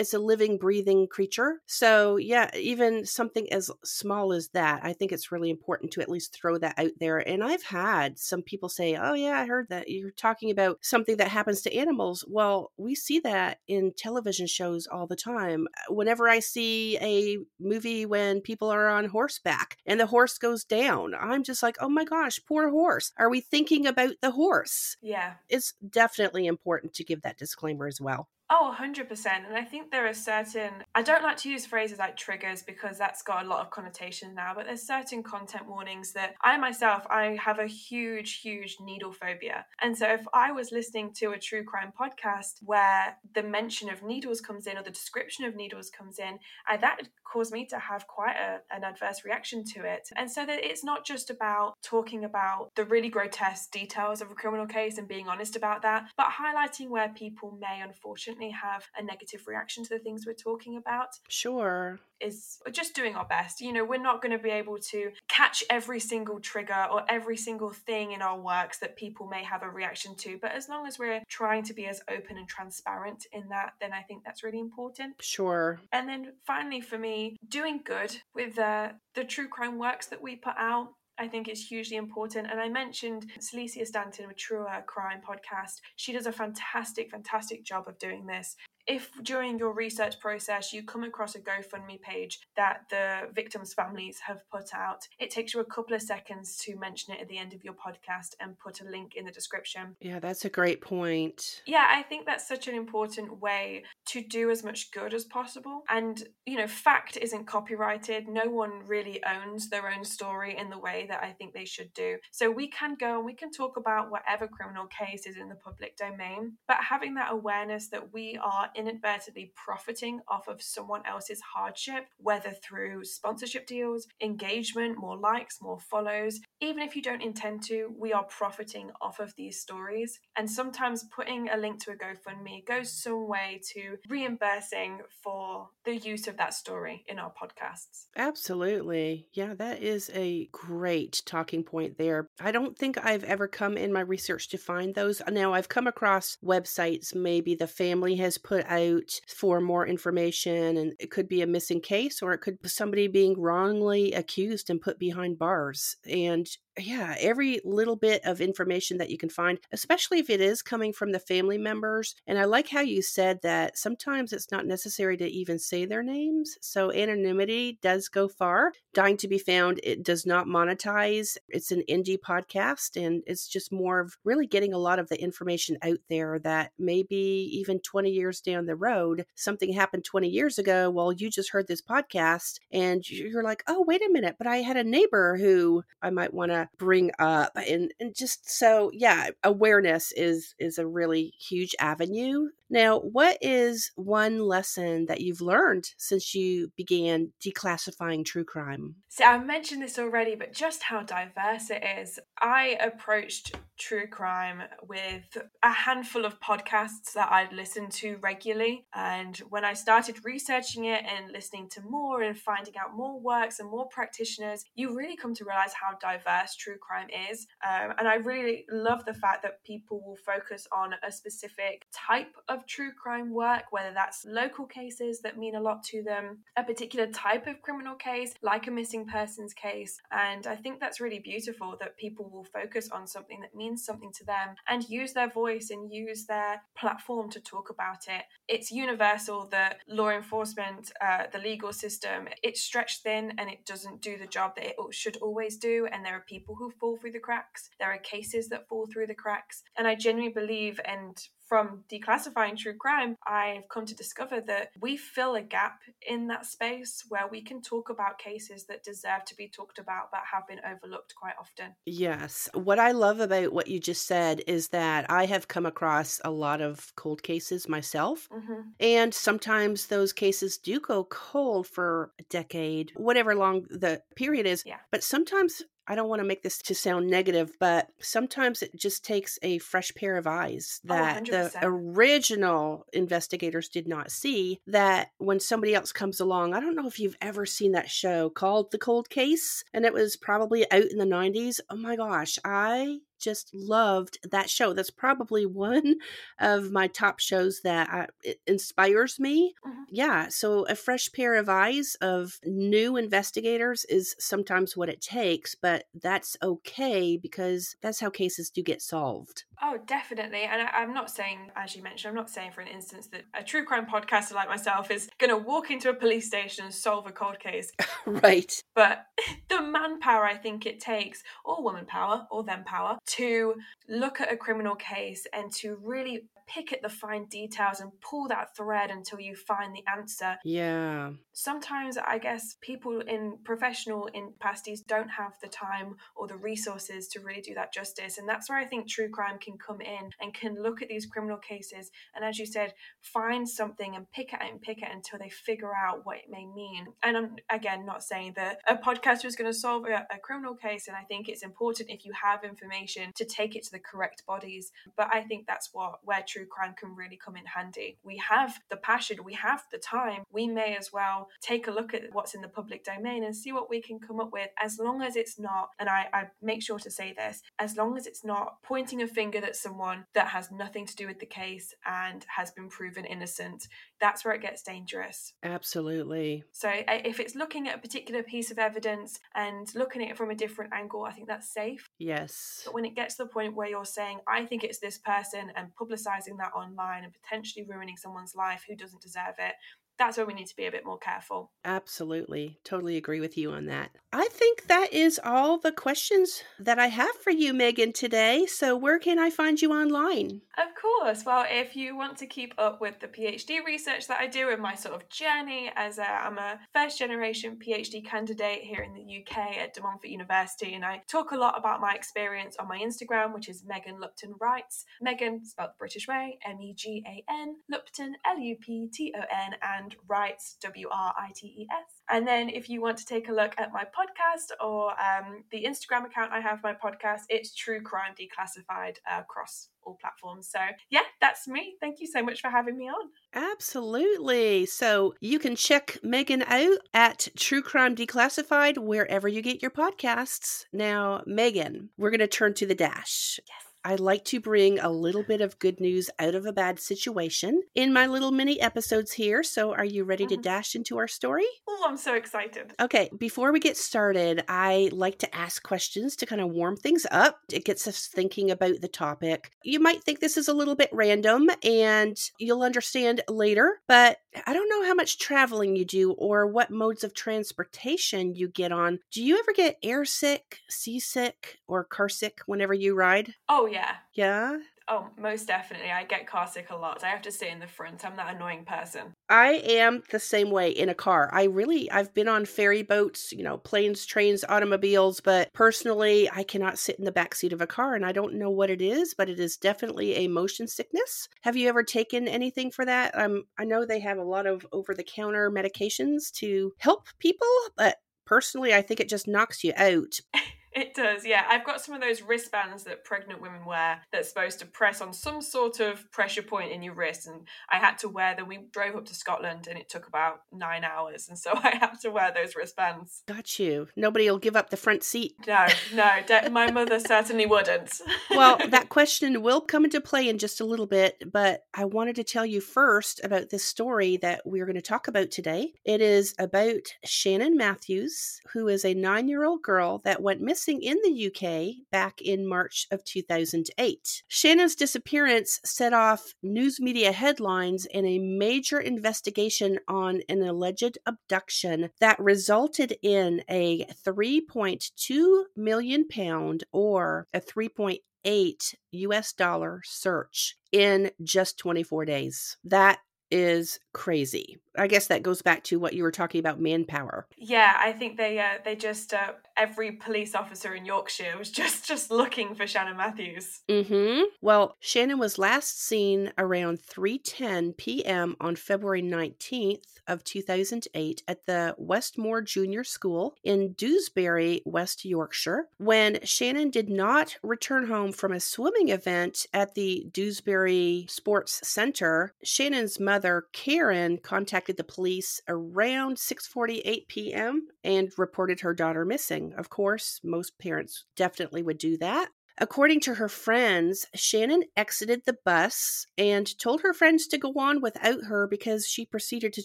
it's 0.00 0.14
a 0.14 0.18
living, 0.18 0.56
breathing 0.56 1.06
creature. 1.06 1.60
So, 1.66 2.16
yeah, 2.16 2.50
even 2.56 3.04
something 3.04 3.52
as 3.52 3.70
small 3.84 4.32
as 4.32 4.48
that, 4.48 4.80
I 4.82 4.94
think 4.94 5.12
it's 5.12 5.30
really 5.30 5.50
important 5.50 5.92
to 5.92 6.00
at 6.00 6.08
least 6.08 6.34
throw 6.34 6.56
that 6.56 6.78
out 6.78 6.92
there. 6.98 7.18
And 7.18 7.44
I've 7.44 7.62
had 7.62 8.18
some 8.18 8.40
people 8.40 8.70
say, 8.70 8.96
Oh, 8.96 9.12
yeah, 9.12 9.38
I 9.38 9.44
heard 9.44 9.68
that 9.68 9.90
you're 9.90 10.10
talking 10.10 10.50
about 10.50 10.78
something 10.80 11.18
that 11.18 11.28
happens 11.28 11.60
to 11.62 11.76
animals. 11.76 12.24
Well, 12.26 12.72
we 12.78 12.94
see 12.94 13.20
that 13.20 13.58
in 13.68 13.92
television 13.94 14.46
shows 14.46 14.86
all 14.86 15.06
the 15.06 15.16
time. 15.16 15.66
Uh, 15.76 15.92
whenever 15.92 16.30
I 16.30 16.38
see 16.38 16.96
a 17.02 17.36
movie 17.60 18.06
when 18.06 18.40
people 18.40 18.70
are 18.70 18.88
on 18.88 19.04
horseback 19.04 19.76
and 19.84 20.00
the 20.00 20.06
horse 20.06 20.38
goes 20.38 20.64
down, 20.64 21.14
I'm 21.14 21.42
just 21.44 21.62
like, 21.62 21.76
Oh 21.78 21.90
my 21.90 22.04
gosh, 22.04 22.40
poor 22.48 22.70
horse. 22.70 23.12
Are 23.18 23.28
we 23.28 23.42
thinking 23.42 23.86
about 23.86 24.14
the 24.22 24.30
horse? 24.30 24.96
Yeah. 25.02 25.34
It's 25.50 25.74
definitely 25.86 26.46
important 26.46 26.94
to 26.94 27.04
give 27.04 27.20
that 27.20 27.36
disclaimer 27.36 27.86
as 27.86 28.00
well. 28.00 28.28
Oh, 28.52 28.74
100%. 28.76 29.26
And 29.46 29.56
I 29.56 29.62
think 29.62 29.92
there 29.92 30.08
are 30.08 30.12
certain, 30.12 30.72
I 30.92 31.02
don't 31.02 31.22
like 31.22 31.36
to 31.38 31.48
use 31.48 31.66
phrases 31.66 32.00
like 32.00 32.16
triggers 32.16 32.62
because 32.62 32.98
that's 32.98 33.22
got 33.22 33.44
a 33.44 33.48
lot 33.48 33.60
of 33.60 33.70
connotation 33.70 34.34
now, 34.34 34.54
but 34.56 34.66
there's 34.66 34.82
certain 34.82 35.22
content 35.22 35.68
warnings 35.68 36.12
that 36.14 36.34
I 36.42 36.58
myself, 36.58 37.06
I 37.08 37.38
have 37.40 37.60
a 37.60 37.68
huge, 37.68 38.40
huge 38.40 38.78
needle 38.80 39.12
phobia. 39.12 39.66
And 39.80 39.96
so 39.96 40.08
if 40.08 40.26
I 40.34 40.50
was 40.50 40.72
listening 40.72 41.12
to 41.18 41.30
a 41.30 41.38
true 41.38 41.62
crime 41.62 41.92
podcast 41.98 42.54
where 42.64 43.16
the 43.36 43.44
mention 43.44 43.88
of 43.88 44.02
needles 44.02 44.40
comes 44.40 44.66
in 44.66 44.76
or 44.76 44.82
the 44.82 44.90
description 44.90 45.44
of 45.44 45.54
needles 45.54 45.88
comes 45.88 46.18
in, 46.18 46.40
I, 46.66 46.76
that 46.78 47.02
caused 47.32 47.52
me 47.52 47.66
to 47.66 47.78
have 47.78 48.08
quite 48.08 48.34
a, 48.34 48.74
an 48.74 48.82
adverse 48.82 49.24
reaction 49.24 49.62
to 49.74 49.84
it. 49.84 50.08
And 50.16 50.28
so 50.28 50.44
that 50.44 50.64
it's 50.64 50.82
not 50.82 51.06
just 51.06 51.30
about 51.30 51.74
talking 51.84 52.24
about 52.24 52.70
the 52.74 52.84
really 52.84 53.10
grotesque 53.10 53.70
details 53.70 54.20
of 54.20 54.32
a 54.32 54.34
criminal 54.34 54.66
case 54.66 54.98
and 54.98 55.06
being 55.06 55.28
honest 55.28 55.54
about 55.54 55.82
that, 55.82 56.08
but 56.16 56.26
highlighting 56.30 56.88
where 56.88 57.10
people 57.10 57.56
may 57.60 57.80
unfortunately 57.80 58.39
have 58.48 58.86
a 58.96 59.02
negative 59.02 59.42
reaction 59.46 59.84
to 59.84 59.90
the 59.90 59.98
things 59.98 60.24
we're 60.26 60.32
talking 60.32 60.78
about. 60.78 61.08
Sure. 61.28 62.00
Is 62.18 62.58
just 62.72 62.94
doing 62.94 63.14
our 63.14 63.26
best. 63.26 63.60
You 63.60 63.72
know, 63.72 63.84
we're 63.84 64.00
not 64.00 64.22
going 64.22 64.32
to 64.32 64.42
be 64.42 64.50
able 64.50 64.78
to 64.78 65.10
catch 65.28 65.62
every 65.68 66.00
single 66.00 66.40
trigger 66.40 66.86
or 66.90 67.02
every 67.08 67.36
single 67.36 67.70
thing 67.70 68.12
in 68.12 68.22
our 68.22 68.38
works 68.38 68.78
that 68.78 68.96
people 68.96 69.26
may 69.26 69.44
have 69.44 69.62
a 69.62 69.68
reaction 69.68 70.14
to. 70.16 70.38
But 70.40 70.52
as 70.52 70.68
long 70.68 70.86
as 70.86 70.98
we're 70.98 71.22
trying 71.28 71.64
to 71.64 71.74
be 71.74 71.86
as 71.86 72.00
open 72.10 72.38
and 72.38 72.48
transparent 72.48 73.26
in 73.32 73.48
that, 73.50 73.72
then 73.80 73.92
I 73.92 74.00
think 74.00 74.24
that's 74.24 74.42
really 74.42 74.60
important. 74.60 75.14
Sure. 75.20 75.80
And 75.92 76.08
then 76.08 76.32
finally, 76.46 76.80
for 76.80 76.98
me, 76.98 77.36
doing 77.48 77.80
good 77.84 78.16
with 78.34 78.58
uh, 78.58 78.90
the 79.14 79.24
true 79.24 79.48
crime 79.48 79.78
works 79.78 80.06
that 80.06 80.22
we 80.22 80.36
put 80.36 80.54
out 80.56 80.92
I 81.20 81.28
think 81.28 81.48
is 81.48 81.68
hugely 81.68 81.98
important. 81.98 82.48
And 82.50 82.58
I 82.58 82.70
mentioned 82.70 83.26
Celicia 83.38 83.86
Stanton 83.86 84.26
with 84.26 84.38
Truer 84.38 84.82
Crime 84.86 85.20
podcast. 85.20 85.80
She 85.96 86.14
does 86.14 86.24
a 86.24 86.32
fantastic, 86.32 87.10
fantastic 87.10 87.62
job 87.62 87.84
of 87.86 87.98
doing 87.98 88.26
this 88.26 88.56
if 88.86 89.10
during 89.22 89.58
your 89.58 89.72
research 89.72 90.18
process 90.20 90.72
you 90.72 90.82
come 90.82 91.04
across 91.04 91.34
a 91.34 91.40
GoFundMe 91.40 92.00
page 92.00 92.40
that 92.56 92.82
the 92.90 93.28
victims' 93.34 93.74
families 93.74 94.18
have 94.26 94.42
put 94.50 94.74
out, 94.74 95.06
it 95.18 95.30
takes 95.30 95.54
you 95.54 95.60
a 95.60 95.64
couple 95.64 95.94
of 95.94 96.02
seconds 96.02 96.56
to 96.64 96.76
mention 96.76 97.14
it 97.14 97.20
at 97.20 97.28
the 97.28 97.38
end 97.38 97.52
of 97.52 97.64
your 97.64 97.74
podcast 97.74 98.34
and 98.40 98.58
put 98.58 98.80
a 98.80 98.84
link 98.84 99.14
in 99.16 99.24
the 99.24 99.30
description. 99.30 99.96
Yeah, 100.00 100.18
that's 100.18 100.44
a 100.44 100.50
great 100.50 100.80
point. 100.80 101.62
Yeah, 101.66 101.86
I 101.88 102.02
think 102.02 102.26
that's 102.26 102.46
such 102.46 102.68
an 102.68 102.74
important 102.74 103.40
way 103.40 103.84
to 104.06 104.22
do 104.22 104.50
as 104.50 104.64
much 104.64 104.90
good 104.90 105.14
as 105.14 105.24
possible. 105.24 105.82
And, 105.88 106.22
you 106.46 106.56
know, 106.56 106.66
fact 106.66 107.16
isn't 107.16 107.46
copyrighted. 107.46 108.28
No 108.28 108.48
one 108.48 108.86
really 108.86 109.22
owns 109.24 109.68
their 109.68 109.90
own 109.90 110.04
story 110.04 110.56
in 110.56 110.70
the 110.70 110.78
way 110.78 111.06
that 111.08 111.22
I 111.22 111.32
think 111.32 111.54
they 111.54 111.64
should 111.64 111.92
do. 111.94 112.16
So 112.30 112.50
we 112.50 112.68
can 112.68 112.96
go 112.98 113.16
and 113.16 113.24
we 113.24 113.34
can 113.34 113.50
talk 113.50 113.76
about 113.76 114.10
whatever 114.10 114.48
criminal 114.48 114.86
case 114.86 115.26
is 115.26 115.36
in 115.36 115.48
the 115.48 115.54
public 115.54 115.96
domain, 115.96 116.56
but 116.66 116.78
having 116.78 117.14
that 117.14 117.32
awareness 117.32 117.88
that 117.88 118.12
we 118.12 118.38
are 118.42 118.69
inadvertently 118.76 119.52
profiting 119.54 120.20
off 120.28 120.48
of 120.48 120.62
someone 120.62 121.02
else's 121.06 121.40
hardship, 121.40 122.06
whether 122.18 122.50
through 122.50 123.04
sponsorship 123.04 123.66
deals, 123.66 124.06
engagement, 124.20 124.98
more 124.98 125.16
likes, 125.18 125.60
more 125.60 125.78
follows. 125.78 126.40
Even 126.60 126.82
if 126.82 126.96
you 126.96 127.02
don't 127.02 127.22
intend 127.22 127.62
to, 127.64 127.92
we 127.98 128.12
are 128.12 128.24
profiting 128.24 128.90
off 129.00 129.20
of 129.20 129.34
these 129.36 129.60
stories. 129.60 130.18
And 130.36 130.50
sometimes 130.50 131.04
putting 131.14 131.48
a 131.48 131.56
link 131.56 131.82
to 131.84 131.92
a 131.92 131.96
GoFundMe 131.96 132.66
goes 132.66 132.92
some 132.92 133.28
way 133.28 133.60
to 133.72 133.96
reimbursing 134.08 135.00
for 135.22 135.68
the 135.84 135.96
use 135.96 136.26
of 136.26 136.36
that 136.36 136.54
story 136.54 137.04
in 137.08 137.18
our 137.18 137.32
podcasts. 137.32 138.06
Absolutely. 138.16 139.28
Yeah, 139.32 139.54
that 139.54 139.82
is 139.82 140.10
a 140.14 140.48
great 140.52 141.22
talking 141.24 141.62
point 141.62 141.98
there. 141.98 142.28
I 142.40 142.52
don't 142.52 142.76
think 142.76 143.04
I've 143.04 143.24
ever 143.24 143.48
come 143.48 143.76
in 143.76 143.92
my 143.92 144.00
research 144.00 144.48
to 144.50 144.58
find 144.58 144.94
those. 144.94 145.22
Now, 145.30 145.54
I've 145.54 145.68
come 145.68 145.86
across 145.86 146.36
websites, 146.44 147.14
maybe 147.14 147.54
the 147.54 147.66
family 147.66 148.16
has 148.16 148.38
put 148.38 148.59
out 148.66 149.20
for 149.28 149.60
more 149.60 149.86
information, 149.86 150.76
and 150.76 150.94
it 150.98 151.10
could 151.10 151.28
be 151.28 151.42
a 151.42 151.46
missing 151.46 151.80
case 151.80 152.22
or 152.22 152.32
it 152.32 152.38
could 152.38 152.60
be 152.60 152.68
somebody 152.68 153.08
being 153.08 153.40
wrongly 153.40 154.12
accused 154.12 154.70
and 154.70 154.80
put 154.80 154.98
behind 154.98 155.38
bars. 155.38 155.96
And 156.08 156.46
yeah, 156.78 157.14
every 157.18 157.60
little 157.64 157.96
bit 157.96 158.24
of 158.24 158.40
information 158.40 158.98
that 158.98 159.10
you 159.10 159.18
can 159.18 159.28
find, 159.28 159.58
especially 159.72 160.18
if 160.18 160.30
it 160.30 160.40
is 160.40 160.62
coming 160.62 160.92
from 160.92 161.12
the 161.12 161.18
family 161.18 161.58
members. 161.58 162.14
And 162.26 162.38
I 162.38 162.44
like 162.44 162.68
how 162.68 162.80
you 162.80 163.02
said 163.02 163.40
that 163.42 163.76
sometimes 163.76 164.32
it's 164.32 164.50
not 164.50 164.66
necessary 164.66 165.16
to 165.16 165.26
even 165.26 165.58
say 165.58 165.84
their 165.84 166.02
names. 166.02 166.56
So 166.60 166.92
anonymity 166.92 167.78
does 167.82 168.08
go 168.08 168.28
far. 168.28 168.72
Dying 168.94 169.16
to 169.18 169.28
be 169.28 169.38
found, 169.38 169.80
it 169.82 170.02
does 170.02 170.26
not 170.26 170.46
monetize. 170.46 171.36
It's 171.48 171.72
an 171.72 171.82
indie 171.88 172.18
podcast 172.18 172.96
and 172.96 173.22
it's 173.26 173.48
just 173.48 173.72
more 173.72 174.00
of 174.00 174.16
really 174.24 174.46
getting 174.46 174.72
a 174.72 174.78
lot 174.78 174.98
of 174.98 175.08
the 175.08 175.20
information 175.20 175.76
out 175.82 175.98
there 176.08 176.38
that 176.40 176.72
maybe 176.78 177.48
even 177.52 177.80
20 177.80 178.10
years 178.10 178.40
down 178.40 178.66
the 178.66 178.76
road, 178.76 179.26
something 179.34 179.72
happened 179.72 180.04
20 180.04 180.28
years 180.28 180.58
ago. 180.58 180.90
Well, 180.90 181.12
you 181.12 181.30
just 181.30 181.50
heard 181.50 181.66
this 181.66 181.82
podcast 181.82 182.58
and 182.72 183.08
you're 183.08 183.42
like, 183.42 183.62
oh, 183.66 183.84
wait 183.86 184.02
a 184.02 184.12
minute, 184.12 184.36
but 184.38 184.46
I 184.46 184.58
had 184.58 184.76
a 184.76 184.84
neighbor 184.84 185.36
who 185.36 185.82
I 186.02 186.10
might 186.10 186.32
want 186.32 186.52
to 186.52 186.69
bring 186.78 187.10
up 187.18 187.52
and 187.56 187.92
and 188.00 188.14
just 188.14 188.50
so 188.50 188.90
yeah 188.94 189.28
awareness 189.44 190.12
is 190.12 190.54
is 190.58 190.78
a 190.78 190.86
really 190.86 191.34
huge 191.38 191.74
avenue 191.78 192.48
now, 192.70 193.00
what 193.00 193.36
is 193.40 193.90
one 193.96 194.38
lesson 194.38 195.06
that 195.06 195.20
you've 195.20 195.40
learned 195.40 195.90
since 195.98 196.34
you 196.34 196.70
began 196.76 197.32
declassifying 197.44 198.24
true 198.24 198.44
crime? 198.44 198.94
See, 199.08 199.24
I 199.24 199.38
mentioned 199.38 199.82
this 199.82 199.98
already, 199.98 200.36
but 200.36 200.52
just 200.52 200.84
how 200.84 201.02
diverse 201.02 201.70
it 201.70 201.82
is. 202.00 202.20
I 202.40 202.78
approached 202.80 203.56
true 203.76 204.06
crime 204.06 204.62
with 204.86 205.36
a 205.62 205.72
handful 205.72 206.24
of 206.24 206.38
podcasts 206.40 207.14
that 207.14 207.32
I'd 207.32 207.52
listened 207.52 207.90
to 207.92 208.18
regularly. 208.22 208.86
And 208.94 209.36
when 209.48 209.64
I 209.64 209.72
started 209.72 210.24
researching 210.24 210.84
it 210.84 211.02
and 211.04 211.32
listening 211.32 211.68
to 211.70 211.80
more 211.80 212.22
and 212.22 212.38
finding 212.38 212.74
out 212.76 212.94
more 212.94 213.18
works 213.18 213.58
and 213.58 213.68
more 213.68 213.88
practitioners, 213.88 214.64
you 214.74 214.94
really 214.96 215.16
come 215.16 215.34
to 215.34 215.44
realize 215.44 215.72
how 215.72 215.96
diverse 215.98 216.54
true 216.54 216.76
crime 216.78 217.08
is. 217.30 217.46
Um, 217.68 217.94
and 217.98 218.06
I 218.06 218.16
really 218.16 218.66
love 218.70 219.04
the 219.06 219.14
fact 219.14 219.42
that 219.42 219.64
people 219.64 220.02
will 220.06 220.18
focus 220.24 220.68
on 220.72 220.94
a 221.02 221.10
specific 221.10 221.86
type 221.92 222.36
of 222.48 222.59
of 222.60 222.66
true 222.66 222.92
crime 222.92 223.32
work, 223.32 223.64
whether 223.70 223.92
that's 223.92 224.24
local 224.24 224.66
cases 224.66 225.20
that 225.20 225.38
mean 225.38 225.54
a 225.54 225.60
lot 225.60 225.82
to 225.84 226.02
them, 226.02 226.38
a 226.56 226.62
particular 226.62 227.06
type 227.06 227.46
of 227.46 227.62
criminal 227.62 227.94
case, 227.94 228.34
like 228.42 228.66
a 228.66 228.70
missing 228.70 229.06
persons 229.06 229.54
case. 229.54 230.00
And 230.10 230.46
I 230.46 230.56
think 230.56 230.78
that's 230.78 231.00
really 231.00 231.18
beautiful 231.18 231.76
that 231.80 231.96
people 231.96 232.28
will 232.30 232.44
focus 232.44 232.90
on 232.90 233.06
something 233.06 233.40
that 233.40 233.54
means 233.54 233.84
something 233.84 234.12
to 234.12 234.24
them 234.24 234.54
and 234.68 234.88
use 234.88 235.12
their 235.12 235.30
voice 235.30 235.70
and 235.70 235.92
use 235.92 236.26
their 236.26 236.62
platform 236.76 237.30
to 237.30 237.40
talk 237.40 237.70
about 237.70 238.08
it. 238.08 238.22
It's 238.48 238.70
universal 238.70 239.48
that 239.50 239.78
law 239.88 240.10
enforcement, 240.10 240.92
uh, 241.00 241.24
the 241.32 241.38
legal 241.38 241.72
system, 241.72 242.28
it's 242.42 242.62
stretched 242.62 243.02
thin 243.02 243.32
and 243.38 243.48
it 243.48 243.64
doesn't 243.64 244.02
do 244.02 244.18
the 244.18 244.26
job 244.26 244.56
that 244.56 244.66
it 244.66 244.76
should 244.90 245.16
always 245.18 245.56
do. 245.56 245.88
And 245.90 246.04
there 246.04 246.16
are 246.16 246.24
people 246.28 246.54
who 246.56 246.70
fall 246.70 246.96
through 246.96 247.12
the 247.12 247.18
cracks. 247.18 247.70
There 247.78 247.92
are 247.92 247.98
cases 247.98 248.48
that 248.48 248.68
fall 248.68 248.86
through 248.86 249.06
the 249.06 249.14
cracks. 249.14 249.62
And 249.76 249.86
I 249.86 249.94
genuinely 249.94 250.32
believe, 250.32 250.80
and 250.84 251.16
from 251.50 251.82
declassifying 251.90 252.56
true 252.56 252.76
crime, 252.76 253.16
I've 253.26 253.68
come 253.68 253.84
to 253.84 253.94
discover 253.94 254.40
that 254.42 254.70
we 254.80 254.96
fill 254.96 255.34
a 255.34 255.42
gap 255.42 255.80
in 256.00 256.28
that 256.28 256.46
space 256.46 257.04
where 257.08 257.26
we 257.28 257.42
can 257.42 257.60
talk 257.60 257.90
about 257.90 258.20
cases 258.20 258.66
that 258.66 258.84
deserve 258.84 259.24
to 259.24 259.36
be 259.36 259.48
talked 259.48 259.80
about 259.80 260.12
but 260.12 260.20
have 260.32 260.46
been 260.46 260.60
overlooked 260.64 261.16
quite 261.16 261.34
often. 261.40 261.74
Yes. 261.84 262.48
What 262.54 262.78
I 262.78 262.92
love 262.92 263.18
about 263.18 263.52
what 263.52 263.66
you 263.66 263.80
just 263.80 264.06
said 264.06 264.42
is 264.46 264.68
that 264.68 265.10
I 265.10 265.26
have 265.26 265.48
come 265.48 265.66
across 265.66 266.20
a 266.24 266.30
lot 266.30 266.60
of 266.60 266.92
cold 266.94 267.24
cases 267.24 267.68
myself. 267.68 268.28
Mm-hmm. 268.32 268.60
And 268.78 269.12
sometimes 269.12 269.88
those 269.88 270.12
cases 270.12 270.56
do 270.56 270.78
go 270.78 271.02
cold 271.02 271.66
for 271.66 272.12
a 272.20 272.22
decade, 272.30 272.92
whatever 272.94 273.34
long 273.34 273.66
the 273.68 274.02
period 274.14 274.46
is. 274.46 274.62
Yeah. 274.64 274.76
But 274.92 275.02
sometimes 275.02 275.62
I 275.90 275.96
don't 275.96 276.08
want 276.08 276.20
to 276.20 276.26
make 276.26 276.44
this 276.44 276.58
to 276.58 276.74
sound 276.76 277.08
negative, 277.08 277.50
but 277.58 277.88
sometimes 277.98 278.62
it 278.62 278.76
just 278.76 279.04
takes 279.04 279.40
a 279.42 279.58
fresh 279.58 279.92
pair 279.96 280.16
of 280.16 280.24
eyes 280.24 280.80
oh, 280.88 280.94
that 280.94 281.28
oh, 281.32 281.48
the 281.48 281.58
original 281.64 282.86
investigators 282.92 283.68
did 283.68 283.88
not 283.88 284.12
see. 284.12 284.60
That 284.68 285.08
when 285.18 285.40
somebody 285.40 285.74
else 285.74 285.90
comes 285.90 286.20
along, 286.20 286.54
I 286.54 286.60
don't 286.60 286.76
know 286.76 286.86
if 286.86 287.00
you've 287.00 287.16
ever 287.20 287.44
seen 287.44 287.72
that 287.72 287.90
show 287.90 288.30
called 288.30 288.70
The 288.70 288.78
Cold 288.78 289.10
Case, 289.10 289.64
and 289.74 289.84
it 289.84 289.92
was 289.92 290.16
probably 290.16 290.70
out 290.70 290.84
in 290.84 290.98
the 290.98 291.04
90s. 291.04 291.58
Oh 291.68 291.74
my 291.74 291.96
gosh, 291.96 292.38
I 292.44 293.00
just 293.20 293.50
loved 293.54 294.18
that 294.30 294.50
show. 294.50 294.72
That's 294.72 294.90
probably 294.90 295.46
one 295.46 295.96
of 296.38 296.72
my 296.72 296.86
top 296.86 297.20
shows 297.20 297.60
that 297.62 297.88
I, 297.88 298.06
it 298.22 298.40
inspires 298.46 299.20
me. 299.20 299.54
Mm-hmm. 299.66 299.82
Yeah, 299.90 300.28
so 300.28 300.64
a 300.64 300.74
fresh 300.74 301.12
pair 301.12 301.36
of 301.36 301.48
eyes 301.48 301.96
of 302.00 302.38
new 302.44 302.96
investigators 302.96 303.84
is 303.86 304.16
sometimes 304.18 304.76
what 304.76 304.88
it 304.88 305.00
takes, 305.00 305.54
but 305.54 305.84
that's 305.94 306.36
okay 306.42 307.16
because 307.16 307.76
that's 307.82 308.00
how 308.00 308.10
cases 308.10 308.50
do 308.50 308.62
get 308.62 308.82
solved. 308.82 309.44
Oh, 309.62 309.78
definitely. 309.86 310.42
And 310.42 310.62
I, 310.62 310.82
am 310.82 310.94
not 310.94 311.10
saying, 311.10 311.50
as 311.54 311.76
you 311.76 311.82
mentioned, 311.82 312.08
I'm 312.10 312.16
not 312.16 312.30
saying 312.30 312.52
for 312.52 312.62
an 312.62 312.68
instance 312.68 313.08
that 313.08 313.24
a 313.34 313.44
true 313.44 313.64
crime 313.64 313.86
podcaster 313.86 314.32
like 314.32 314.48
myself 314.48 314.90
is 314.90 315.10
going 315.18 315.30
to 315.30 315.36
walk 315.36 315.70
into 315.70 315.90
a 315.90 315.94
police 315.94 316.26
station 316.26 316.64
and 316.64 316.72
solve 316.72 317.06
a 317.06 317.12
cold 317.12 317.38
case. 317.38 317.70
right. 318.06 318.50
But 318.74 319.04
the 319.48 319.60
manpower 319.60 320.24
I 320.24 320.36
think 320.36 320.64
it 320.64 320.80
takes, 320.80 321.22
or 321.44 321.62
woman 321.62 321.84
power, 321.84 322.26
or 322.30 322.42
them 322.42 322.64
power, 322.64 322.98
to 323.16 323.54
look 323.86 324.20
at 324.20 324.32
a 324.32 324.36
criminal 324.36 324.76
case 324.76 325.26
and 325.34 325.52
to 325.56 325.78
really 325.82 326.24
pick 326.52 326.72
at 326.72 326.82
the 326.82 326.88
fine 326.88 327.26
details 327.26 327.80
and 327.80 327.92
pull 328.00 328.28
that 328.28 328.56
thread 328.56 328.90
until 328.90 329.20
you 329.20 329.36
find 329.36 329.74
the 329.74 329.84
answer. 329.96 330.36
Yeah. 330.44 331.12
Sometimes 331.32 331.96
I 331.96 332.18
guess 332.18 332.56
people 332.60 333.00
in 333.00 333.38
professional 333.44 334.08
incapacities 334.12 334.82
don't 334.82 335.08
have 335.08 335.34
the 335.42 335.48
time 335.48 335.96
or 336.16 336.26
the 336.26 336.36
resources 336.36 337.08
to 337.08 337.20
really 337.20 337.40
do 337.40 337.54
that 337.54 337.72
justice. 337.72 338.18
And 338.18 338.28
that's 338.28 338.48
where 338.48 338.58
I 338.58 338.64
think 338.64 338.88
true 338.88 339.08
crime 339.08 339.38
can 339.38 339.56
come 339.58 339.80
in 339.80 340.10
and 340.20 340.34
can 340.34 340.60
look 340.60 340.82
at 340.82 340.88
these 340.88 341.06
criminal 341.06 341.38
cases 341.38 341.90
and, 342.14 342.24
as 342.24 342.38
you 342.38 342.46
said, 342.46 342.74
find 343.00 343.48
something 343.48 343.94
and 343.94 344.10
pick 344.10 344.32
it 344.32 344.40
and 344.42 344.60
pick 344.60 344.78
it 344.82 344.88
until 344.92 345.18
they 345.18 345.28
figure 345.28 345.74
out 345.74 346.04
what 346.04 346.16
it 346.16 346.30
may 346.30 346.46
mean. 346.46 346.86
And 347.02 347.16
I'm 347.16 347.36
again 347.50 347.86
not 347.86 348.02
saying 348.02 348.34
that 348.36 348.58
a 348.66 348.76
podcaster 348.76 349.26
is 349.26 349.36
going 349.36 349.50
to 349.50 349.58
solve 349.58 349.86
a, 349.86 350.06
a 350.12 350.18
criminal 350.18 350.54
case. 350.54 350.88
And 350.88 350.96
I 350.96 351.02
think 351.02 351.28
it's 351.28 351.42
important 351.42 351.90
if 351.90 352.04
you 352.04 352.12
have 352.20 352.44
information 352.44 353.12
to 353.16 353.24
take 353.24 353.56
it 353.56 353.64
to 353.64 353.72
the 353.72 353.78
correct 353.78 354.24
bodies. 354.26 354.72
But 354.96 355.08
I 355.12 355.22
think 355.22 355.46
that's 355.46 355.70
what 355.72 356.00
where 356.02 356.24
true 356.26 356.39
true 356.40 356.48
crime 356.48 356.74
can 356.78 356.94
really 356.94 357.18
come 357.22 357.36
in 357.36 357.44
handy. 357.44 357.98
We 358.02 358.16
have 358.28 358.58
the 358.70 358.76
passion, 358.76 359.24
we 359.24 359.34
have 359.34 359.62
the 359.70 359.78
time. 359.78 360.22
We 360.32 360.46
may 360.46 360.76
as 360.76 360.92
well 360.92 361.28
take 361.42 361.66
a 361.66 361.70
look 361.70 361.94
at 361.94 362.02
what's 362.12 362.34
in 362.34 362.40
the 362.40 362.48
public 362.48 362.84
domain 362.84 363.24
and 363.24 363.34
see 363.34 363.52
what 363.52 363.70
we 363.70 363.80
can 363.80 363.98
come 363.98 364.20
up 364.20 364.32
with, 364.32 364.48
as 364.62 364.78
long 364.78 365.02
as 365.02 365.16
it's 365.16 365.38
not, 365.38 365.70
and 365.78 365.88
I, 365.88 366.06
I 366.12 366.24
make 366.42 366.62
sure 366.62 366.78
to 366.78 366.90
say 366.90 367.12
this, 367.12 367.42
as 367.58 367.76
long 367.76 367.96
as 367.96 368.06
it's 368.06 368.24
not 368.24 368.62
pointing 368.62 369.02
a 369.02 369.06
finger 369.06 369.38
at 369.38 369.56
someone 369.56 370.04
that 370.14 370.28
has 370.28 370.50
nothing 370.50 370.86
to 370.86 370.96
do 370.96 371.06
with 371.06 371.20
the 371.20 371.26
case 371.26 371.74
and 371.86 372.24
has 372.36 372.50
been 372.50 372.68
proven 372.68 373.04
innocent. 373.04 373.68
That's 374.00 374.24
where 374.24 374.34
it 374.34 374.42
gets 374.42 374.62
dangerous. 374.62 375.34
Absolutely. 375.42 376.44
So 376.52 376.68
uh, 376.68 377.00
if 377.04 377.20
it's 377.20 377.34
looking 377.34 377.68
at 377.68 377.76
a 377.76 377.80
particular 377.80 378.22
piece 378.22 378.50
of 378.50 378.58
evidence 378.58 379.20
and 379.34 379.68
looking 379.74 380.02
at 380.02 380.10
it 380.10 380.16
from 380.16 380.30
a 380.30 380.34
different 380.34 380.72
angle, 380.72 381.04
I 381.04 381.12
think 381.12 381.28
that's 381.28 381.52
safe. 381.52 381.89
Yes. 382.00 382.62
But 382.64 382.72
when 382.72 382.86
it 382.86 382.96
gets 382.96 383.16
to 383.16 383.24
the 383.24 383.28
point 383.28 383.54
where 383.54 383.68
you're 383.68 383.84
saying, 383.84 384.20
I 384.26 384.46
think 384.46 384.64
it's 384.64 384.78
this 384.78 384.96
person 384.96 385.52
and 385.54 385.68
publicizing 385.78 386.38
that 386.38 386.52
online 386.54 387.04
and 387.04 387.12
potentially 387.12 387.66
ruining 387.68 387.98
someone's 387.98 388.34
life 388.34 388.64
who 388.66 388.74
doesn't 388.74 389.02
deserve 389.02 389.34
it 389.38 389.54
that's 390.00 390.16
where 390.16 390.24
we 390.24 390.32
need 390.32 390.46
to 390.46 390.56
be 390.56 390.64
a 390.64 390.70
bit 390.70 390.86
more 390.86 390.98
careful. 390.98 391.50
Absolutely. 391.62 392.58
Totally 392.64 392.96
agree 392.96 393.20
with 393.20 393.36
you 393.36 393.52
on 393.52 393.66
that. 393.66 393.90
I 394.12 394.28
think 394.32 394.66
that 394.66 394.92
is 394.94 395.20
all 395.22 395.58
the 395.58 395.72
questions 395.72 396.42
that 396.58 396.78
I 396.78 396.86
have 396.86 397.14
for 397.22 397.30
you, 397.30 397.52
Megan, 397.52 397.92
today. 397.92 398.46
So, 398.46 398.74
where 398.74 398.98
can 398.98 399.18
I 399.18 399.28
find 399.28 399.60
you 399.60 399.72
online? 399.72 400.40
Of 400.58 400.68
course. 400.74 401.24
Well, 401.24 401.46
if 401.48 401.76
you 401.76 401.96
want 401.96 402.16
to 402.18 402.26
keep 402.26 402.54
up 402.58 402.80
with 402.80 402.98
the 402.98 403.08
PhD 403.08 403.64
research 403.64 404.08
that 404.08 404.18
I 404.18 404.26
do 404.26 404.48
and 404.48 404.60
my 404.60 404.74
sort 404.74 404.94
of 404.94 405.08
journey 405.10 405.70
as 405.76 405.98
a, 405.98 406.10
I'm 406.10 406.38
a 406.38 406.58
first 406.72 406.98
generation 406.98 407.58
PhD 407.64 408.04
candidate 408.04 408.62
here 408.62 408.82
in 408.82 408.94
the 408.94 409.20
UK 409.20 409.58
at 409.58 409.74
De 409.74 409.82
Montfort 409.82 410.10
University, 410.10 410.74
and 410.74 410.84
I 410.84 411.02
talk 411.08 411.32
a 411.32 411.36
lot 411.36 411.58
about 411.58 411.80
my 411.80 411.94
experience 411.94 412.56
on 412.58 412.68
my 412.68 412.78
Instagram, 412.78 413.34
which 413.34 413.48
is 413.48 413.64
Megan 413.66 414.00
Lupton 414.00 414.34
Writes. 414.40 414.86
Megan, 415.00 415.44
spelled 415.44 415.70
the 415.70 415.78
British 415.78 416.08
way, 416.08 416.38
M 416.44 416.60
E 416.60 416.74
G 416.74 417.04
A 417.06 417.22
N, 417.30 417.56
Lupton, 417.70 418.16
L 418.26 418.38
U 418.38 418.56
P 418.56 418.88
T 418.92 419.14
O 419.16 419.20
N, 419.20 419.54
and 419.62 419.89
and 419.90 420.00
Writes, 420.08 420.56
W 420.62 420.88
R 420.90 421.14
I 421.16 421.30
T 421.34 421.46
E 421.46 421.66
S. 421.70 422.02
And 422.08 422.26
then 422.26 422.48
if 422.48 422.68
you 422.68 422.80
want 422.80 422.98
to 422.98 423.04
take 423.04 423.28
a 423.28 423.32
look 423.32 423.54
at 423.58 423.72
my 423.72 423.84
podcast 423.84 424.50
or 424.64 424.90
um, 424.90 425.44
the 425.50 425.64
Instagram 425.64 426.06
account 426.06 426.32
I 426.32 426.40
have 426.40 426.62
my 426.62 426.72
podcast, 426.72 427.22
it's 427.28 427.54
True 427.54 427.80
Crime 427.80 428.14
Declassified 428.18 428.96
uh, 429.10 429.20
across 429.20 429.68
all 429.82 429.96
platforms. 430.00 430.48
So 430.50 430.58
yeah, 430.90 431.02
that's 431.20 431.48
me. 431.48 431.76
Thank 431.80 432.00
you 432.00 432.06
so 432.06 432.22
much 432.22 432.40
for 432.40 432.50
having 432.50 432.76
me 432.76 432.88
on. 432.88 433.10
Absolutely. 433.34 434.66
So 434.66 435.14
you 435.20 435.38
can 435.38 435.56
check 435.56 435.98
Megan 436.02 436.42
out 436.42 436.78
at 436.94 437.28
True 437.36 437.62
Crime 437.62 437.94
Declassified 437.94 438.78
wherever 438.78 439.28
you 439.28 439.42
get 439.42 439.62
your 439.62 439.70
podcasts. 439.70 440.66
Now, 440.72 441.22
Megan, 441.26 441.90
we're 441.96 442.10
going 442.10 442.20
to 442.20 442.28
turn 442.28 442.54
to 442.54 442.66
the 442.66 442.74
dash. 442.74 443.40
Yes. 443.46 443.69
I 443.84 443.94
like 443.96 444.24
to 444.26 444.40
bring 444.40 444.78
a 444.78 444.90
little 444.90 445.22
bit 445.22 445.40
of 445.40 445.58
good 445.58 445.80
news 445.80 446.10
out 446.18 446.34
of 446.34 446.46
a 446.46 446.52
bad 446.52 446.78
situation 446.80 447.62
in 447.74 447.92
my 447.92 448.06
little 448.06 448.30
mini 448.32 448.60
episodes 448.60 449.12
here. 449.12 449.42
So, 449.42 449.72
are 449.74 449.84
you 449.84 450.04
ready 450.04 450.26
to 450.28 450.36
Mhm. 450.36 450.42
dash 450.42 450.74
into 450.74 450.98
our 450.98 451.08
story? 451.08 451.46
Oh, 451.68 451.84
I'm 451.86 451.96
so 451.96 452.14
excited. 452.14 452.74
Okay, 452.80 453.10
before 453.18 453.52
we 453.52 453.60
get 453.60 453.76
started, 453.76 454.42
I 454.48 454.88
like 454.92 455.18
to 455.18 455.34
ask 455.36 455.62
questions 455.62 456.16
to 456.16 456.26
kind 456.26 456.40
of 456.40 456.48
warm 456.50 456.76
things 456.76 457.06
up. 457.10 457.40
It 457.52 457.64
gets 457.66 457.86
us 457.86 458.06
thinking 458.06 458.50
about 458.50 458.80
the 458.80 458.88
topic. 458.88 459.50
You 459.62 459.80
might 459.80 460.02
think 460.02 460.20
this 460.20 460.38
is 460.38 460.48
a 460.48 460.54
little 460.54 460.74
bit 460.74 460.88
random 460.92 461.50
and 461.62 462.16
you'll 462.38 462.62
understand 462.62 463.22
later, 463.28 463.80
but 463.86 464.18
I 464.46 464.52
don't 464.52 464.68
know 464.68 464.84
how 464.86 464.94
much 464.94 465.18
traveling 465.18 465.76
you 465.76 465.84
do 465.84 466.12
or 466.12 466.46
what 466.46 466.70
modes 466.70 467.04
of 467.04 467.14
transportation 467.14 468.34
you 468.34 468.48
get 468.48 468.72
on. 468.72 469.00
Do 469.10 469.22
you 469.24 469.38
ever 469.38 469.52
get 469.52 469.82
airsick, 469.82 470.58
seasick, 470.68 471.58
or 471.66 471.84
carsick 471.84 472.40
whenever 472.46 472.74
you 472.74 472.94
ride? 472.94 473.34
Oh, 473.48 473.66
yeah. 473.66 473.96
Yeah. 474.14 474.58
Oh, 474.92 475.06
most 475.16 475.46
definitely. 475.46 475.92
I 475.92 476.02
get 476.02 476.26
car 476.26 476.48
sick 476.48 476.70
a 476.70 476.76
lot. 476.76 477.04
I 477.04 477.10
have 477.10 477.22
to 477.22 477.30
sit 477.30 477.46
in 477.46 477.60
the 477.60 477.68
front. 477.68 478.04
I'm 478.04 478.16
that 478.16 478.34
annoying 478.34 478.64
person. 478.64 479.14
I 479.28 479.62
am 479.64 480.02
the 480.10 480.18
same 480.18 480.50
way 480.50 480.70
in 480.72 480.88
a 480.88 480.94
car. 480.96 481.30
I 481.32 481.44
really, 481.44 481.88
I've 481.92 482.12
been 482.12 482.26
on 482.26 482.44
ferry 482.44 482.82
boats, 482.82 483.30
you 483.30 483.44
know, 483.44 483.56
planes, 483.56 484.04
trains, 484.04 484.44
automobiles, 484.48 485.20
but 485.20 485.52
personally, 485.52 486.28
I 486.28 486.42
cannot 486.42 486.76
sit 486.76 486.98
in 486.98 487.04
the 487.04 487.12
back 487.12 487.36
seat 487.36 487.52
of 487.52 487.60
a 487.60 487.68
car 487.68 487.94
and 487.94 488.04
I 488.04 488.10
don't 488.10 488.34
know 488.34 488.50
what 488.50 488.68
it 488.68 488.82
is, 488.82 489.14
but 489.16 489.28
it 489.28 489.38
is 489.38 489.56
definitely 489.56 490.16
a 490.16 490.26
motion 490.26 490.66
sickness. 490.66 491.28
Have 491.42 491.56
you 491.56 491.68
ever 491.68 491.84
taken 491.84 492.26
anything 492.26 492.72
for 492.72 492.84
that? 492.84 493.16
Um, 493.16 493.44
I 493.60 493.66
know 493.66 493.86
they 493.86 494.00
have 494.00 494.18
a 494.18 494.24
lot 494.24 494.46
of 494.46 494.66
over 494.72 494.92
the 494.92 495.04
counter 495.04 495.52
medications 495.52 496.32
to 496.38 496.72
help 496.78 497.06
people, 497.20 497.46
but 497.76 497.98
personally, 498.26 498.74
I 498.74 498.82
think 498.82 498.98
it 498.98 499.08
just 499.08 499.28
knocks 499.28 499.62
you 499.62 499.72
out. 499.76 500.18
It 500.72 500.94
does, 500.94 501.26
yeah. 501.26 501.44
I've 501.48 501.64
got 501.64 501.80
some 501.80 501.94
of 501.94 502.00
those 502.00 502.22
wristbands 502.22 502.84
that 502.84 503.04
pregnant 503.04 503.42
women 503.42 503.64
wear 503.64 504.00
that's 504.12 504.28
supposed 504.28 504.60
to 504.60 504.66
press 504.66 505.00
on 505.00 505.12
some 505.12 505.42
sort 505.42 505.80
of 505.80 506.10
pressure 506.12 506.42
point 506.42 506.70
in 506.70 506.82
your 506.82 506.94
wrist. 506.94 507.26
And 507.26 507.46
I 507.68 507.78
had 507.78 507.98
to 507.98 508.08
wear 508.08 508.36
them. 508.36 508.46
We 508.46 508.58
drove 508.70 508.94
up 508.94 509.06
to 509.06 509.14
Scotland 509.14 509.66
and 509.68 509.78
it 509.78 509.88
took 509.88 510.06
about 510.06 510.42
nine 510.52 510.84
hours. 510.84 511.28
And 511.28 511.36
so 511.36 511.52
I 511.54 511.76
had 511.80 512.00
to 512.02 512.10
wear 512.10 512.32
those 512.32 512.54
wristbands. 512.54 513.22
Got 513.26 513.58
you. 513.58 513.88
Nobody 513.96 514.30
will 514.30 514.38
give 514.38 514.56
up 514.56 514.70
the 514.70 514.76
front 514.76 515.02
seat. 515.02 515.34
No, 515.46 515.66
no, 515.92 516.10
de- 516.26 516.50
my 516.50 516.70
mother 516.70 517.00
certainly 517.00 517.46
wouldn't. 517.46 518.00
well, 518.30 518.58
that 518.68 518.90
question 518.90 519.42
will 519.42 519.60
come 519.60 519.84
into 519.84 520.00
play 520.00 520.28
in 520.28 520.38
just 520.38 520.60
a 520.60 520.64
little 520.64 520.86
bit, 520.86 521.32
but 521.32 521.64
I 521.74 521.84
wanted 521.84 522.16
to 522.16 522.24
tell 522.24 522.46
you 522.46 522.60
first 522.60 523.20
about 523.24 523.50
this 523.50 523.64
story 523.64 524.18
that 524.18 524.42
we're 524.44 524.66
going 524.66 524.76
to 524.76 524.82
talk 524.82 525.08
about 525.08 525.32
today. 525.32 525.72
It 525.84 526.00
is 526.00 526.34
about 526.38 526.94
Shannon 527.04 527.56
Matthews, 527.56 528.40
who 528.52 528.68
is 528.68 528.84
a 528.84 528.94
nine 528.94 529.28
year 529.28 529.44
old 529.44 529.62
girl 529.62 529.98
that 530.04 530.22
went 530.22 530.40
missing 530.40 530.59
in 530.68 530.98
the 531.02 531.26
UK 531.26 531.86
back 531.90 532.20
in 532.20 532.46
March 532.46 532.86
of 532.90 533.04
2008. 533.04 534.22
Shannon's 534.28 534.74
disappearance 534.74 535.60
set 535.64 535.92
off 535.92 536.34
news 536.42 536.80
media 536.80 537.12
headlines 537.12 537.86
and 537.92 538.06
a 538.06 538.18
major 538.18 538.78
investigation 538.78 539.78
on 539.88 540.22
an 540.28 540.42
alleged 540.42 540.98
abduction 541.06 541.90
that 542.00 542.18
resulted 542.18 542.96
in 543.02 543.42
a 543.48 543.84
3.2 544.06 545.42
million 545.56 546.08
pound 546.08 546.64
or 546.72 547.26
a 547.32 547.40
3.8 547.40 548.74
US 548.92 549.32
dollar 549.32 549.80
search 549.84 550.56
in 550.72 551.10
just 551.22 551.58
24 551.58 552.04
days. 552.04 552.56
That 552.64 552.98
is 553.30 553.78
crazy. 553.92 554.58
I 554.76 554.86
guess 554.86 555.08
that 555.08 555.22
goes 555.22 555.42
back 555.42 555.64
to 555.64 555.78
what 555.78 555.94
you 555.94 556.02
were 556.02 556.10
talking 556.10 556.38
about 556.38 556.60
manpower. 556.60 557.26
Yeah, 557.36 557.76
I 557.78 557.92
think 557.92 558.16
they 558.16 558.38
uh, 558.38 558.58
they 558.64 558.76
just 558.76 559.12
uh, 559.12 559.32
every 559.56 559.92
police 559.92 560.34
officer 560.34 560.74
in 560.74 560.84
Yorkshire 560.84 561.36
was 561.38 561.50
just 561.60 561.86
just 561.86 562.10
looking 562.10 562.54
for 562.54 562.66
Shannon 562.66 562.96
Matthews. 562.96 563.60
Mhm. 563.68 564.24
Well, 564.40 564.76
Shannon 564.80 565.18
was 565.18 565.38
last 565.38 565.82
seen 565.82 566.32
around 566.38 566.80
3:10 566.80 567.76
p.m. 567.76 568.36
on 568.40 568.56
February 568.56 569.02
19th 569.02 569.99
of 570.10 570.24
2008 570.24 571.22
at 571.28 571.46
the 571.46 571.74
Westmoor 571.78 572.42
Junior 572.42 572.84
School 572.84 573.34
in 573.44 573.72
Dewsbury, 573.72 574.60
West 574.64 575.04
Yorkshire, 575.04 575.68
when 575.78 576.18
Shannon 576.24 576.70
did 576.70 576.90
not 576.90 577.36
return 577.42 577.86
home 577.86 578.12
from 578.12 578.32
a 578.32 578.40
swimming 578.40 578.88
event 578.88 579.46
at 579.54 579.74
the 579.74 580.08
Dewsbury 580.12 581.06
Sports 581.08 581.66
Center. 581.66 582.34
Shannon's 582.42 582.98
mother, 582.98 583.46
Karen, 583.52 584.18
contacted 584.18 584.76
the 584.76 584.84
police 584.84 585.40
around 585.46 586.16
6:48 586.16 587.06
p.m. 587.06 587.68
and 587.84 588.10
reported 588.18 588.60
her 588.60 588.74
daughter 588.74 589.04
missing. 589.04 589.54
Of 589.56 589.70
course, 589.70 590.20
most 590.24 590.58
parents 590.58 591.04
definitely 591.14 591.62
would 591.62 591.78
do 591.78 591.96
that. 591.98 592.30
According 592.62 593.00
to 593.00 593.14
her 593.14 593.28
friends, 593.28 594.06
Shannon 594.14 594.64
exited 594.76 595.22
the 595.24 595.38
bus 595.46 596.06
and 596.18 596.58
told 596.58 596.82
her 596.82 596.92
friends 596.92 597.26
to 597.28 597.38
go 597.38 597.54
on 597.56 597.80
without 597.80 598.24
her 598.24 598.46
because 598.46 598.86
she 598.86 599.06
proceeded 599.06 599.54
to 599.54 599.64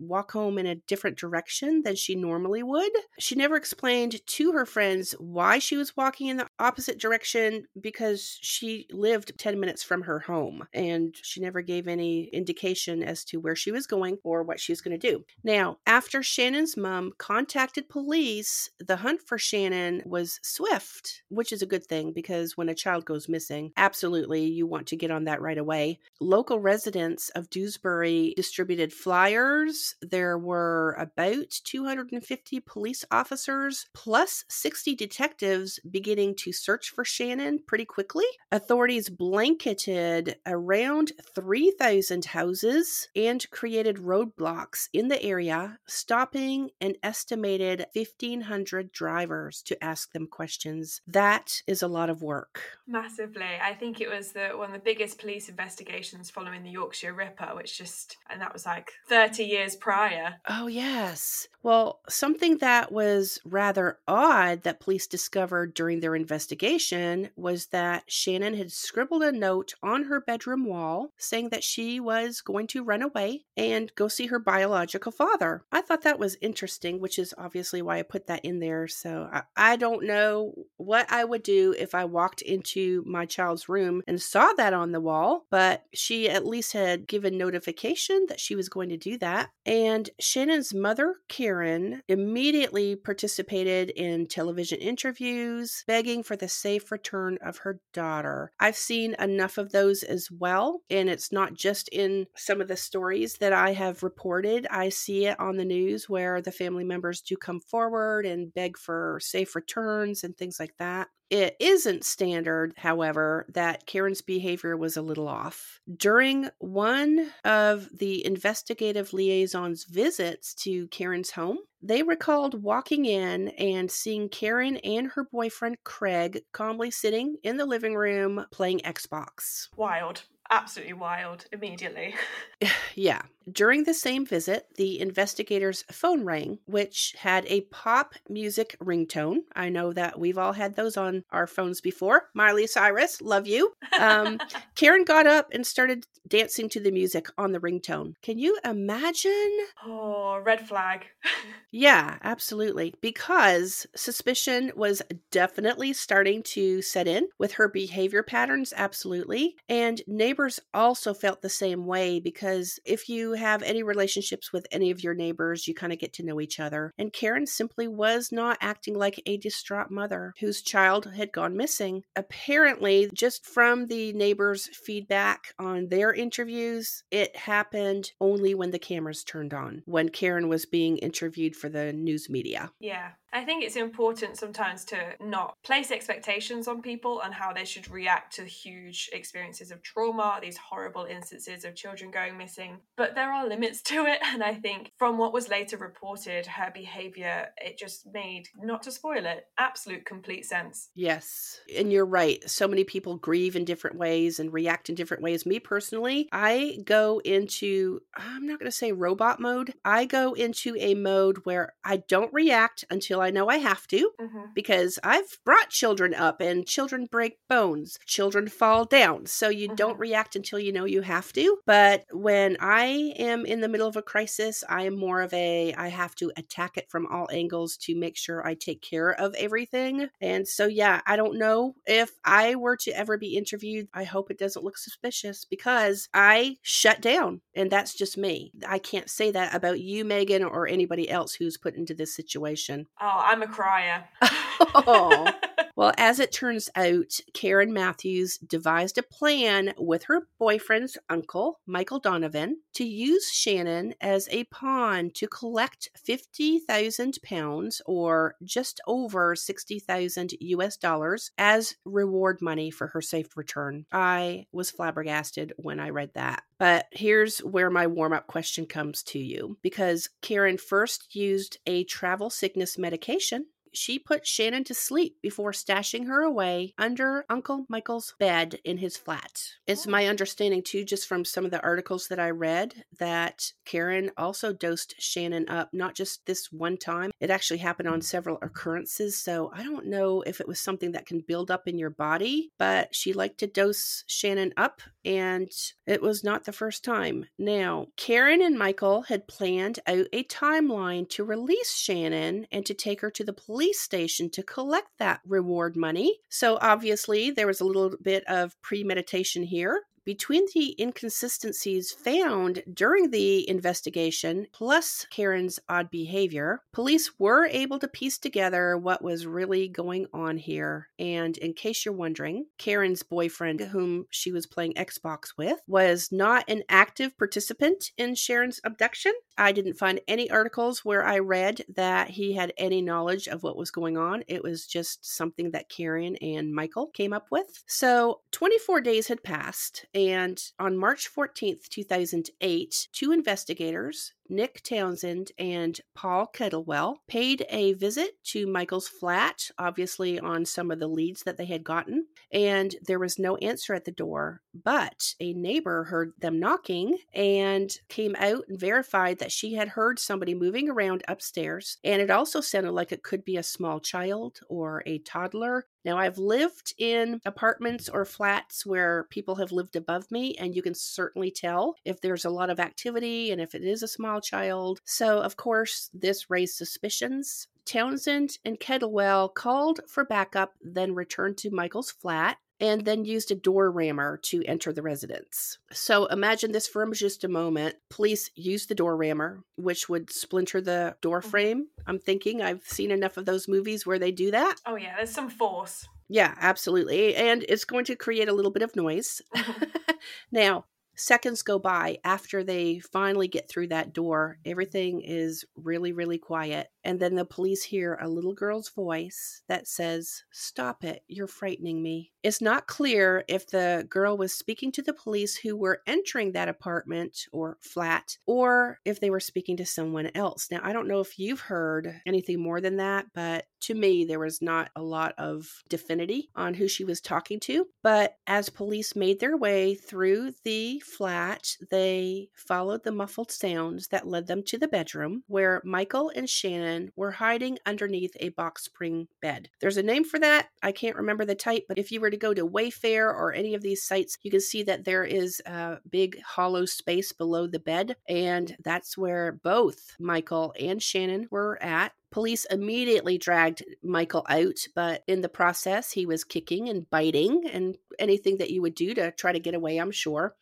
walk 0.00 0.32
home 0.32 0.58
in 0.58 0.66
a 0.66 0.74
different 0.74 1.16
direction 1.16 1.82
than 1.84 1.94
she 1.94 2.16
normally 2.16 2.64
would. 2.64 2.90
She 3.20 3.36
never 3.36 3.54
explained 3.54 4.26
to 4.26 4.52
her 4.52 4.66
friends 4.66 5.12
why 5.20 5.60
she 5.60 5.76
was 5.76 5.96
walking 5.96 6.26
in 6.26 6.38
the 6.38 6.48
opposite 6.58 6.98
direction 6.98 7.66
because 7.80 8.38
she 8.40 8.88
lived 8.90 9.38
10 9.38 9.60
minutes 9.60 9.84
from 9.84 10.02
her 10.02 10.18
home 10.18 10.66
and 10.74 11.14
she 11.22 11.40
never 11.40 11.62
gave 11.62 11.86
any 11.86 12.24
indication 12.32 13.04
as 13.04 13.24
to 13.26 13.38
where 13.38 13.54
she 13.54 13.70
was 13.70 13.86
going 13.86 14.18
or 14.24 14.42
what 14.42 14.58
she 14.58 14.72
was 14.72 14.80
going 14.80 14.98
to 14.98 15.10
do. 15.10 15.24
Now, 15.44 15.78
after 15.86 16.24
Shannon's 16.24 16.76
mom 16.76 17.12
contacted 17.18 17.88
police, 17.88 18.68
the 18.80 18.96
hunt 18.96 19.20
for 19.24 19.38
Shannon 19.38 20.02
was 20.04 20.40
swift, 20.42 21.22
which 21.28 21.52
is 21.52 21.62
a 21.62 21.66
good 21.66 21.84
thing 21.84 22.12
because 22.12 22.56
when 22.56 22.68
a 22.68 22.79
child 22.80 23.04
goes 23.04 23.28
missing, 23.28 23.72
absolutely 23.76 24.44
you 24.44 24.66
want 24.66 24.86
to 24.88 24.96
get 24.96 25.10
on 25.10 25.24
that 25.24 25.40
right 25.40 25.58
away. 25.58 25.98
Local 26.20 26.58
residents 26.58 27.28
of 27.30 27.50
Dewsbury 27.50 28.34
distributed 28.36 28.92
flyers. 28.92 29.94
There 30.02 30.38
were 30.38 30.96
about 30.98 31.50
250 31.64 32.60
police 32.60 33.04
officers 33.10 33.86
plus 33.94 34.44
60 34.48 34.94
detectives 34.94 35.78
beginning 35.90 36.34
to 36.36 36.52
search 36.52 36.90
for 36.90 37.04
Shannon 37.04 37.60
pretty 37.66 37.84
quickly. 37.84 38.24
Authorities 38.50 39.08
blanketed 39.08 40.36
around 40.46 41.12
3,000 41.34 42.24
houses 42.24 43.08
and 43.14 43.48
created 43.50 43.96
roadblocks 43.96 44.88
in 44.92 45.08
the 45.08 45.22
area, 45.22 45.78
stopping 45.86 46.70
an 46.80 46.94
estimated 47.02 47.86
1,500 47.94 48.92
drivers 48.92 49.62
to 49.62 49.82
ask 49.82 50.12
them 50.12 50.26
questions. 50.26 51.00
That 51.06 51.62
is 51.66 51.82
a 51.82 51.88
lot 51.88 52.10
of 52.10 52.22
work. 52.22 52.59
Massively. 52.86 53.58
I 53.62 53.74
think 53.74 54.00
it 54.00 54.10
was 54.10 54.32
the 54.32 54.50
one 54.54 54.68
of 54.68 54.72
the 54.72 54.78
biggest 54.78 55.18
police 55.18 55.48
investigations 55.48 56.30
following 56.30 56.62
the 56.62 56.70
Yorkshire 56.70 57.14
Ripper, 57.14 57.52
which 57.54 57.78
just 57.78 58.16
and 58.28 58.40
that 58.40 58.52
was 58.52 58.66
like 58.66 58.92
30 59.08 59.44
years 59.44 59.76
prior. 59.76 60.34
Oh, 60.48 60.66
yes. 60.66 61.48
Well, 61.62 62.00
something 62.08 62.58
that 62.58 62.90
was 62.90 63.38
rather 63.44 63.98
odd 64.08 64.62
that 64.62 64.80
police 64.80 65.06
discovered 65.06 65.74
during 65.74 66.00
their 66.00 66.16
investigation 66.16 67.30
was 67.36 67.66
that 67.66 68.04
Shannon 68.06 68.54
had 68.54 68.72
scribbled 68.72 69.22
a 69.22 69.30
note 69.30 69.74
on 69.82 70.04
her 70.04 70.20
bedroom 70.20 70.64
wall 70.64 71.12
saying 71.18 71.50
that 71.50 71.62
she 71.62 72.00
was 72.00 72.40
going 72.40 72.66
to 72.68 72.82
run 72.82 73.02
away 73.02 73.44
and 73.56 73.94
go 73.94 74.08
see 74.08 74.26
her 74.26 74.38
biological 74.38 75.12
father. 75.12 75.62
I 75.70 75.82
thought 75.82 76.02
that 76.02 76.18
was 76.18 76.38
interesting, 76.40 76.98
which 76.98 77.18
is 77.18 77.34
obviously 77.36 77.82
why 77.82 77.98
I 77.98 78.02
put 78.02 78.26
that 78.26 78.44
in 78.44 78.60
there. 78.60 78.88
So 78.88 79.28
I, 79.30 79.42
I 79.56 79.76
don't 79.76 80.04
know 80.04 80.54
what 80.78 81.12
I 81.12 81.24
would 81.24 81.42
do 81.42 81.74
if 81.78 81.94
I 81.94 82.06
walked 82.06 82.42
into 82.50 83.02
my 83.06 83.26
child's 83.26 83.68
room 83.68 84.02
and 84.06 84.20
saw 84.20 84.52
that 84.56 84.74
on 84.74 84.92
the 84.92 85.00
wall, 85.00 85.46
but 85.50 85.84
she 85.94 86.28
at 86.28 86.46
least 86.46 86.72
had 86.72 87.06
given 87.06 87.38
notification 87.38 88.26
that 88.28 88.40
she 88.40 88.54
was 88.54 88.68
going 88.68 88.88
to 88.90 88.96
do 88.96 89.16
that. 89.18 89.50
And 89.64 90.10
Shannon's 90.18 90.74
mother, 90.74 91.16
Karen, 91.28 92.02
immediately 92.08 92.96
participated 92.96 93.90
in 93.90 94.26
television 94.26 94.78
interviews, 94.80 95.84
begging 95.86 96.22
for 96.22 96.36
the 96.36 96.48
safe 96.48 96.90
return 96.90 97.38
of 97.42 97.58
her 97.58 97.80
daughter. 97.92 98.52
I've 98.58 98.76
seen 98.76 99.14
enough 99.18 99.58
of 99.58 99.72
those 99.72 100.02
as 100.02 100.30
well, 100.30 100.80
and 100.90 101.08
it's 101.08 101.32
not 101.32 101.54
just 101.54 101.88
in 101.88 102.26
some 102.36 102.60
of 102.60 102.68
the 102.68 102.76
stories 102.76 103.36
that 103.36 103.52
I 103.52 103.72
have 103.72 104.02
reported. 104.02 104.66
I 104.70 104.88
see 104.88 105.26
it 105.26 105.38
on 105.38 105.56
the 105.56 105.64
news 105.64 106.08
where 106.08 106.40
the 106.42 106.52
family 106.52 106.84
members 106.84 107.20
do 107.20 107.36
come 107.36 107.60
forward 107.60 108.26
and 108.26 108.52
beg 108.52 108.76
for 108.76 109.18
safe 109.22 109.54
returns 109.54 110.24
and 110.24 110.36
things 110.36 110.58
like 110.58 110.76
that. 110.78 111.08
It 111.30 111.56
isn't 111.60 112.04
standard, 112.04 112.74
however, 112.76 113.46
that 113.54 113.86
Karen's 113.86 114.20
behavior 114.20 114.76
was 114.76 114.96
a 114.96 115.02
little 115.02 115.28
off. 115.28 115.80
During 115.96 116.48
one 116.58 117.30
of 117.44 117.88
the 117.96 118.26
investigative 118.26 119.12
liaison's 119.12 119.84
visits 119.84 120.54
to 120.56 120.88
Karen's 120.88 121.30
home, 121.30 121.58
they 121.82 122.02
recalled 122.02 122.62
walking 122.62 123.06
in 123.06 123.48
and 123.50 123.90
seeing 123.90 124.28
Karen 124.28 124.76
and 124.78 125.08
her 125.12 125.24
boyfriend 125.24 125.78
Craig 125.84 126.42
calmly 126.52 126.90
sitting 126.90 127.36
in 127.42 127.56
the 127.56 127.64
living 127.64 127.94
room 127.94 128.44
playing 128.50 128.80
Xbox. 128.80 129.68
Wild. 129.76 130.24
Absolutely 130.52 130.94
wild 130.94 131.46
immediately. 131.52 132.14
yeah. 132.96 133.22
During 133.50 133.84
the 133.84 133.94
same 133.94 134.26
visit, 134.26 134.66
the 134.76 135.00
investigator's 135.00 135.82
phone 135.90 136.24
rang, 136.24 136.58
which 136.66 137.14
had 137.18 137.46
a 137.46 137.62
pop 137.62 138.14
music 138.28 138.76
ringtone. 138.80 139.38
I 139.54 139.68
know 139.68 139.92
that 139.92 140.18
we've 140.18 140.38
all 140.38 140.52
had 140.52 140.76
those 140.76 140.96
on 140.96 141.24
our 141.30 141.46
phones 141.46 141.80
before. 141.80 142.28
Miley 142.34 142.66
Cyrus, 142.66 143.20
love 143.20 143.46
you. 143.46 143.72
Um, 143.98 144.38
Karen 144.74 145.04
got 145.04 145.26
up 145.26 145.48
and 145.52 145.66
started 145.66 146.06
dancing 146.28 146.68
to 146.70 146.80
the 146.80 146.90
music 146.90 147.28
on 147.36 147.52
the 147.52 147.58
ringtone. 147.60 148.14
Can 148.22 148.38
you 148.38 148.58
imagine? 148.64 149.58
Oh, 149.84 150.38
red 150.44 150.66
flag. 150.66 151.06
yeah, 151.70 152.18
absolutely. 152.22 152.94
Because 153.00 153.86
suspicion 153.96 154.70
was 154.76 155.02
definitely 155.30 155.92
starting 155.92 156.42
to 156.42 156.82
set 156.82 157.08
in 157.08 157.28
with 157.38 157.52
her 157.52 157.68
behavior 157.68 158.22
patterns, 158.22 158.72
absolutely. 158.76 159.56
And 159.68 160.02
neighbors 160.06 160.60
also 160.72 161.14
felt 161.14 161.42
the 161.42 161.48
same 161.48 161.86
way 161.86 162.20
because 162.20 162.78
if 162.84 163.08
you 163.08 163.29
have 163.32 163.62
any 163.62 163.82
relationships 163.82 164.52
with 164.52 164.66
any 164.70 164.90
of 164.90 165.02
your 165.02 165.14
neighbors, 165.14 165.66
you 165.66 165.74
kind 165.74 165.92
of 165.92 165.98
get 165.98 166.12
to 166.14 166.22
know 166.22 166.40
each 166.40 166.60
other. 166.60 166.92
And 166.98 167.12
Karen 167.12 167.46
simply 167.46 167.88
was 167.88 168.32
not 168.32 168.58
acting 168.60 168.94
like 168.94 169.22
a 169.26 169.36
distraught 169.36 169.90
mother 169.90 170.34
whose 170.40 170.62
child 170.62 171.12
had 171.14 171.32
gone 171.32 171.56
missing. 171.56 172.04
Apparently, 172.16 173.10
just 173.14 173.44
from 173.46 173.86
the 173.86 174.12
neighbors' 174.12 174.68
feedback 174.68 175.54
on 175.58 175.88
their 175.88 176.12
interviews, 176.12 177.04
it 177.10 177.36
happened 177.36 178.12
only 178.20 178.54
when 178.54 178.70
the 178.70 178.78
cameras 178.78 179.24
turned 179.24 179.54
on, 179.54 179.82
when 179.86 180.08
Karen 180.08 180.48
was 180.48 180.66
being 180.66 180.98
interviewed 180.98 181.56
for 181.56 181.68
the 181.68 181.92
news 181.92 182.28
media. 182.28 182.70
Yeah. 182.80 183.10
I 183.32 183.44
think 183.44 183.62
it's 183.62 183.76
important 183.76 184.36
sometimes 184.36 184.84
to 184.86 184.98
not 185.20 185.56
place 185.62 185.90
expectations 185.90 186.66
on 186.66 186.82
people 186.82 187.20
and 187.22 187.32
how 187.32 187.52
they 187.52 187.64
should 187.64 187.88
react 187.90 188.34
to 188.36 188.44
huge 188.44 189.08
experiences 189.12 189.70
of 189.70 189.82
trauma, 189.82 190.38
these 190.42 190.56
horrible 190.56 191.04
instances 191.04 191.64
of 191.64 191.76
children 191.76 192.10
going 192.10 192.36
missing. 192.36 192.78
But 192.96 193.14
there 193.14 193.32
are 193.32 193.46
limits 193.46 193.82
to 193.90 194.06
it. 194.06 194.18
And 194.24 194.42
I 194.42 194.54
think 194.54 194.92
from 194.98 195.18
what 195.18 195.32
was 195.32 195.48
later 195.48 195.76
reported, 195.76 196.46
her 196.46 196.70
behavior, 196.72 197.48
it 197.58 197.78
just 197.78 198.06
made, 198.12 198.48
not 198.56 198.82
to 198.84 198.92
spoil 198.92 199.24
it, 199.24 199.46
absolute 199.58 200.04
complete 200.04 200.44
sense. 200.44 200.88
Yes. 200.94 201.60
And 201.76 201.92
you're 201.92 202.04
right. 202.04 202.48
So 202.48 202.66
many 202.66 202.84
people 202.84 203.16
grieve 203.16 203.56
in 203.56 203.64
different 203.64 203.96
ways 203.96 204.40
and 204.40 204.52
react 204.52 204.88
in 204.88 204.94
different 204.94 205.22
ways. 205.22 205.46
Me 205.46 205.60
personally, 205.60 206.28
I 206.32 206.78
go 206.84 207.20
into, 207.24 208.00
I'm 208.16 208.46
not 208.46 208.58
going 208.58 208.70
to 208.70 208.76
say 208.76 208.92
robot 208.92 209.40
mode, 209.40 209.74
I 209.84 210.04
go 210.04 210.32
into 210.32 210.76
a 210.78 210.94
mode 210.94 211.38
where 211.44 211.74
I 211.84 211.98
don't 211.98 212.32
react 212.32 212.84
until 212.90 213.19
I 213.20 213.30
know 213.30 213.48
I 213.48 213.58
have 213.58 213.86
to 213.88 214.10
mm-hmm. 214.20 214.44
because 214.54 214.98
I've 215.02 215.38
brought 215.44 215.70
children 215.70 216.14
up 216.14 216.40
and 216.40 216.66
children 216.66 217.08
break 217.10 217.38
bones, 217.48 217.98
children 218.06 218.48
fall 218.48 218.84
down. 218.84 219.26
So 219.26 219.48
you 219.48 219.68
mm-hmm. 219.68 219.76
don't 219.76 219.98
react 219.98 220.36
until 220.36 220.58
you 220.58 220.72
know 220.72 220.84
you 220.84 221.02
have 221.02 221.32
to. 221.34 221.58
But 221.66 222.04
when 222.12 222.56
I 222.60 223.14
am 223.18 223.46
in 223.46 223.60
the 223.60 223.68
middle 223.68 223.88
of 223.88 223.96
a 223.96 224.02
crisis, 224.02 224.64
I 224.68 224.84
am 224.84 224.96
more 224.96 225.20
of 225.20 225.32
a, 225.32 225.72
I 225.74 225.88
have 225.88 226.14
to 226.16 226.32
attack 226.36 226.76
it 226.76 226.90
from 226.90 227.06
all 227.06 227.28
angles 227.32 227.76
to 227.78 227.96
make 227.96 228.16
sure 228.16 228.46
I 228.46 228.54
take 228.54 228.82
care 228.82 229.10
of 229.10 229.34
everything. 229.34 230.08
And 230.20 230.46
so, 230.46 230.66
yeah, 230.66 231.00
I 231.06 231.16
don't 231.16 231.38
know 231.38 231.74
if 231.86 232.10
I 232.24 232.54
were 232.54 232.76
to 232.78 232.90
ever 232.92 233.16
be 233.16 233.36
interviewed. 233.36 233.88
I 233.94 234.04
hope 234.04 234.30
it 234.30 234.38
doesn't 234.38 234.64
look 234.64 234.78
suspicious 234.78 235.44
because 235.44 236.08
I 236.14 236.56
shut 236.62 237.00
down 237.00 237.40
and 237.54 237.70
that's 237.70 237.94
just 237.94 238.16
me. 238.16 238.52
I 238.66 238.78
can't 238.78 239.10
say 239.10 239.30
that 239.32 239.54
about 239.54 239.80
you, 239.80 240.04
Megan, 240.04 240.44
or 240.44 240.66
anybody 240.66 241.10
else 241.10 241.34
who's 241.34 241.56
put 241.56 241.74
into 241.74 241.94
this 241.94 242.14
situation. 242.14 242.86
Oh, 243.00 243.09
Oh, 243.12 243.20
I'm 243.24 243.42
a 243.42 243.48
crier. 243.48 244.04
oh. 244.60 245.32
Well, 245.80 245.94
as 245.96 246.20
it 246.20 246.30
turns 246.30 246.68
out, 246.76 247.20
Karen 247.32 247.72
Matthews 247.72 248.36
devised 248.36 248.98
a 248.98 249.02
plan 249.02 249.72
with 249.78 250.04
her 250.04 250.28
boyfriend's 250.38 250.98
uncle, 251.08 251.60
Michael 251.66 251.98
Donovan, 251.98 252.58
to 252.74 252.84
use 252.84 253.30
Shannon 253.30 253.94
as 253.98 254.28
a 254.30 254.44
pawn 254.44 255.10
to 255.14 255.26
collect 255.26 255.88
50,000 255.96 257.18
pounds 257.22 257.80
or 257.86 258.34
just 258.44 258.82
over 258.86 259.34
60,000 259.34 260.34
US 260.38 260.76
dollars 260.76 261.30
as 261.38 261.76
reward 261.86 262.42
money 262.42 262.70
for 262.70 262.88
her 262.88 263.00
safe 263.00 263.34
return. 263.34 263.86
I 263.90 264.48
was 264.52 264.70
flabbergasted 264.70 265.54
when 265.56 265.80
I 265.80 265.88
read 265.88 266.10
that. 266.12 266.42
But 266.58 266.88
here's 266.92 267.38
where 267.38 267.70
my 267.70 267.86
warm 267.86 268.12
up 268.12 268.26
question 268.26 268.66
comes 268.66 269.02
to 269.04 269.18
you 269.18 269.56
because 269.62 270.10
Karen 270.20 270.58
first 270.58 271.14
used 271.16 271.56
a 271.66 271.84
travel 271.84 272.28
sickness 272.28 272.76
medication 272.76 273.46
she 273.72 273.98
put 273.98 274.26
Shannon 274.26 274.64
to 274.64 274.74
sleep 274.74 275.16
before 275.22 275.52
stashing 275.52 276.06
her 276.06 276.22
away 276.22 276.74
under 276.78 277.24
Uncle 277.28 277.66
Michael's 277.68 278.14
bed 278.18 278.58
in 278.64 278.78
his 278.78 278.96
flat. 278.96 279.42
It's 279.66 279.86
oh. 279.86 279.90
my 279.90 280.06
understanding, 280.06 280.62
too, 280.62 280.84
just 280.84 281.06
from 281.06 281.24
some 281.24 281.44
of 281.44 281.50
the 281.50 281.62
articles 281.62 282.08
that 282.08 282.18
I 282.18 282.30
read, 282.30 282.84
that 282.98 283.52
Karen 283.64 284.10
also 284.16 284.52
dosed 284.52 284.94
Shannon 284.98 285.48
up, 285.48 285.70
not 285.72 285.94
just 285.94 286.26
this 286.26 286.50
one 286.52 286.76
time. 286.76 287.10
It 287.20 287.30
actually 287.30 287.58
happened 287.58 287.88
on 287.88 288.02
several 288.02 288.38
occurrences. 288.42 289.16
So 289.16 289.50
I 289.54 289.62
don't 289.62 289.86
know 289.86 290.22
if 290.22 290.40
it 290.40 290.48
was 290.48 290.60
something 290.60 290.92
that 290.92 291.06
can 291.06 291.20
build 291.20 291.50
up 291.50 291.68
in 291.68 291.78
your 291.78 291.90
body, 291.90 292.50
but 292.58 292.94
she 292.94 293.12
liked 293.12 293.38
to 293.38 293.46
dose 293.46 294.04
Shannon 294.06 294.52
up, 294.56 294.80
and 295.04 295.50
it 295.86 296.02
was 296.02 296.24
not 296.24 296.44
the 296.44 296.52
first 296.52 296.84
time. 296.84 297.26
Now, 297.38 297.86
Karen 297.96 298.42
and 298.42 298.58
Michael 298.58 299.02
had 299.02 299.28
planned 299.28 299.78
out 299.86 300.06
a 300.12 300.24
timeline 300.24 301.08
to 301.10 301.24
release 301.24 301.74
Shannon 301.74 302.46
and 302.50 302.66
to 302.66 302.74
take 302.74 303.00
her 303.00 303.10
to 303.10 303.24
the 303.24 303.32
police 303.32 303.59
police 303.60 303.80
station 303.80 304.30
to 304.30 304.42
collect 304.42 304.88
that 304.98 305.20
reward 305.26 305.76
money. 305.76 306.20
So 306.30 306.56
obviously, 306.62 307.30
there 307.30 307.46
was 307.46 307.60
a 307.60 307.64
little 307.66 307.92
bit 308.02 308.24
of 308.24 308.56
premeditation 308.62 309.42
here 309.42 309.82
between 310.04 310.46
the 310.54 310.74
inconsistencies 310.80 311.92
found 311.92 312.62
during 312.72 313.10
the 313.10 313.48
investigation, 313.48 314.46
plus 314.52 315.06
Karen's 315.10 315.58
odd 315.68 315.90
behavior, 315.90 316.62
police 316.72 317.12
were 317.18 317.46
able 317.46 317.78
to 317.78 317.88
piece 317.88 318.18
together 318.18 318.76
what 318.76 319.02
was 319.02 319.26
really 319.26 319.68
going 319.68 320.06
on 320.12 320.38
here. 320.38 320.88
And 320.98 321.36
in 321.38 321.54
case 321.54 321.84
you're 321.84 321.94
wondering, 321.94 322.46
Karen's 322.58 323.02
boyfriend, 323.02 323.60
whom 323.60 324.06
she 324.10 324.32
was 324.32 324.46
playing 324.46 324.74
Xbox 324.74 325.32
with, 325.36 325.60
was 325.66 326.08
not 326.10 326.44
an 326.48 326.62
active 326.68 327.16
participant 327.18 327.90
in 327.96 328.14
Sharon's 328.14 328.60
abduction. 328.64 329.12
I 329.36 329.52
didn't 329.52 329.78
find 329.78 330.00
any 330.06 330.30
articles 330.30 330.84
where 330.84 331.04
I 331.04 331.18
read 331.18 331.62
that 331.74 332.10
he 332.10 332.34
had 332.34 332.52
any 332.58 332.82
knowledge 332.82 333.26
of 333.26 333.42
what 333.42 333.56
was 333.56 333.70
going 333.70 333.96
on. 333.96 334.22
It 334.28 334.42
was 334.42 334.66
just 334.66 335.04
something 335.16 335.52
that 335.52 335.68
Karen 335.68 336.16
and 336.16 336.54
Michael 336.54 336.88
came 336.88 337.12
up 337.12 337.26
with. 337.30 337.62
So 337.66 338.20
24 338.32 338.80
days 338.82 339.08
had 339.08 339.22
passed 339.22 339.86
and 339.94 340.40
on 340.58 340.76
March 340.76 341.08
14th, 341.14 341.68
2008, 341.68 342.88
two 342.92 343.12
investigators, 343.12 344.12
Nick 344.30 344.62
Townsend 344.62 345.32
and 345.38 345.80
Paul 345.94 346.30
Kettlewell 346.32 346.98
paid 347.08 347.44
a 347.50 347.72
visit 347.74 348.22
to 348.24 348.46
Michael's 348.46 348.88
flat, 348.88 349.50
obviously 349.58 350.18
on 350.20 350.44
some 350.44 350.70
of 350.70 350.78
the 350.78 350.88
leads 350.88 351.24
that 351.24 351.36
they 351.36 351.46
had 351.46 351.64
gotten, 351.64 352.06
and 352.32 352.76
there 352.86 352.98
was 352.98 353.18
no 353.18 353.36
answer 353.38 353.74
at 353.74 353.84
the 353.84 353.90
door. 353.90 354.40
But 354.54 355.14
a 355.20 355.32
neighbor 355.32 355.84
heard 355.84 356.12
them 356.18 356.38
knocking 356.38 356.98
and 357.12 357.70
came 357.88 358.14
out 358.18 358.44
and 358.48 358.58
verified 358.58 359.18
that 359.18 359.32
she 359.32 359.54
had 359.54 359.68
heard 359.68 359.98
somebody 359.98 360.34
moving 360.34 360.68
around 360.70 361.02
upstairs, 361.08 361.78
and 361.84 362.00
it 362.00 362.10
also 362.10 362.40
sounded 362.40 362.72
like 362.72 362.92
it 362.92 363.02
could 363.02 363.24
be 363.24 363.36
a 363.36 363.42
small 363.42 363.80
child 363.80 364.40
or 364.48 364.82
a 364.86 364.98
toddler. 364.98 365.66
Now, 365.84 365.96
I've 365.96 366.18
lived 366.18 366.74
in 366.78 367.20
apartments 367.24 367.88
or 367.88 368.04
flats 368.04 368.66
where 368.66 369.06
people 369.10 369.36
have 369.36 369.50
lived 369.50 369.76
above 369.76 370.10
me, 370.10 370.36
and 370.36 370.54
you 370.54 370.62
can 370.62 370.74
certainly 370.74 371.30
tell 371.30 371.74
if 371.84 372.00
there's 372.00 372.26
a 372.26 372.30
lot 372.30 372.50
of 372.50 372.60
activity 372.60 373.30
and 373.30 373.40
if 373.40 373.54
it 373.54 373.64
is 373.64 373.82
a 373.82 373.88
small 373.88 374.19
child. 374.20 374.80
So, 374.84 375.20
of 375.20 375.36
course, 375.36 375.90
this 375.92 376.30
raised 376.30 376.56
suspicions. 376.56 377.48
Townsend 377.66 378.38
and 378.44 378.58
Kettlewell 378.58 379.32
called 379.32 379.80
for 379.86 380.04
backup, 380.04 380.54
then 380.60 380.94
returned 380.94 381.36
to 381.38 381.50
Michael's 381.50 381.90
flat 381.90 382.38
and 382.60 382.84
then 382.84 383.04
used 383.04 383.30
a 383.30 383.34
door 383.34 383.70
rammer 383.70 384.18
to 384.18 384.44
enter 384.44 384.72
the 384.72 384.82
residence. 384.82 385.58
So 385.72 386.06
imagine 386.06 386.52
this 386.52 386.68
for 386.68 386.86
just 386.92 387.24
a 387.24 387.28
moment. 387.28 387.76
Police 387.88 388.30
used 388.34 388.68
the 388.68 388.74
door 388.74 388.96
rammer, 388.96 389.42
which 389.56 389.88
would 389.88 390.12
splinter 390.12 390.60
the 390.60 390.94
door 391.00 391.20
mm-hmm. 391.20 391.30
frame. 391.30 391.66
I'm 391.86 391.98
thinking 391.98 392.42
I've 392.42 392.64
seen 392.64 392.90
enough 392.90 393.16
of 393.16 393.24
those 393.24 393.48
movies 393.48 393.86
where 393.86 393.98
they 393.98 394.12
do 394.12 394.30
that. 394.32 394.56
Oh, 394.66 394.76
yeah, 394.76 394.96
there's 394.96 395.10
some 395.10 395.30
force. 395.30 395.88
Yeah, 396.08 396.34
absolutely. 396.40 397.14
And 397.14 397.44
it's 397.48 397.64
going 397.64 397.86
to 397.86 397.96
create 397.96 398.28
a 398.28 398.34
little 398.34 398.50
bit 398.50 398.62
of 398.62 398.76
noise. 398.76 399.22
now, 400.32 400.66
seconds 401.00 401.42
go 401.42 401.58
by 401.58 401.98
after 402.04 402.44
they 402.44 402.78
finally 402.78 403.28
get 403.28 403.48
through 403.48 403.68
that 403.68 403.92
door. 403.92 404.38
Everything 404.44 405.00
is 405.00 405.44
really, 405.56 405.92
really 405.92 406.18
quiet. 406.18 406.68
And 406.84 406.98
then 406.98 407.14
the 407.14 407.24
police 407.24 407.62
hear 407.62 407.98
a 408.00 408.08
little 408.08 408.32
girl's 408.32 408.70
voice 408.70 409.42
that 409.48 409.68
says, 409.68 410.24
Stop 410.30 410.84
it, 410.84 411.02
you're 411.08 411.26
frightening 411.26 411.82
me. 411.82 412.12
It's 412.22 412.40
not 412.40 412.66
clear 412.66 413.24
if 413.28 413.46
the 413.46 413.86
girl 413.88 414.16
was 414.16 414.32
speaking 414.32 414.72
to 414.72 414.82
the 414.82 414.92
police 414.92 415.36
who 415.36 415.56
were 415.56 415.82
entering 415.86 416.32
that 416.32 416.48
apartment 416.48 417.26
or 417.32 417.58
flat, 417.60 418.18
or 418.26 418.78
if 418.84 419.00
they 419.00 419.10
were 419.10 419.20
speaking 419.20 419.56
to 419.58 419.66
someone 419.66 420.10
else. 420.14 420.48
Now, 420.50 420.60
I 420.62 420.72
don't 420.72 420.88
know 420.88 421.00
if 421.00 421.18
you've 421.18 421.40
heard 421.40 422.00
anything 422.06 422.40
more 422.40 422.60
than 422.60 422.76
that, 422.76 423.06
but 423.14 423.46
to 423.62 423.74
me, 423.74 424.04
there 424.04 424.18
was 424.18 424.40
not 424.40 424.70
a 424.74 424.82
lot 424.82 425.14
of 425.18 425.62
definity 425.68 426.30
on 426.34 426.54
who 426.54 426.68
she 426.68 426.84
was 426.84 427.00
talking 427.00 427.40
to. 427.40 427.66
But 427.82 428.16
as 428.26 428.48
police 428.48 428.96
made 428.96 429.20
their 429.20 429.36
way 429.36 429.74
through 429.74 430.32
the 430.44 430.80
flat, 430.80 431.56
they 431.70 432.30
followed 432.34 432.84
the 432.84 432.92
muffled 432.92 433.30
sounds 433.30 433.88
that 433.88 434.06
led 434.06 434.26
them 434.26 434.42
to 434.44 434.58
the 434.58 434.68
bedroom 434.68 435.24
where 435.26 435.60
Michael 435.64 436.10
and 436.14 436.28
Shannon 436.28 436.69
were 436.96 437.12
hiding 437.12 437.58
underneath 437.66 438.16
a 438.20 438.30
box 438.30 438.64
spring 438.64 439.08
bed. 439.20 439.48
There's 439.60 439.76
a 439.76 439.82
name 439.82 440.04
for 440.04 440.18
that. 440.18 440.48
I 440.62 440.72
can't 440.72 440.96
remember 440.96 441.24
the 441.24 441.34
type, 441.34 441.64
but 441.68 441.78
if 441.78 441.90
you 441.90 442.00
were 442.00 442.10
to 442.10 442.16
go 442.16 442.34
to 442.34 442.46
Wayfair 442.46 443.06
or 443.06 443.32
any 443.32 443.54
of 443.54 443.62
these 443.62 443.84
sites, 443.84 444.16
you 444.22 444.30
can 444.30 444.40
see 444.40 444.62
that 444.64 444.84
there 444.84 445.04
is 445.04 445.40
a 445.46 445.78
big 445.88 446.20
hollow 446.22 446.64
space 446.64 447.12
below 447.12 447.46
the 447.46 447.58
bed. 447.58 447.96
And 448.08 448.56
that's 448.64 448.96
where 448.96 449.38
both 449.42 449.96
Michael 449.98 450.54
and 450.58 450.82
Shannon 450.82 451.28
were 451.30 451.62
at. 451.62 451.92
Police 452.10 452.44
immediately 452.46 453.18
dragged 453.18 453.64
Michael 453.82 454.26
out, 454.28 454.58
but 454.74 455.02
in 455.06 455.20
the 455.20 455.28
process, 455.28 455.92
he 455.92 456.06
was 456.06 456.24
kicking 456.24 456.68
and 456.68 456.88
biting 456.90 457.44
and 457.52 457.76
anything 457.98 458.38
that 458.38 458.50
you 458.50 458.62
would 458.62 458.74
do 458.74 458.94
to 458.94 459.12
try 459.12 459.32
to 459.32 459.38
get 459.38 459.54
away, 459.54 459.78
I'm 459.78 459.92
sure. 459.92 460.34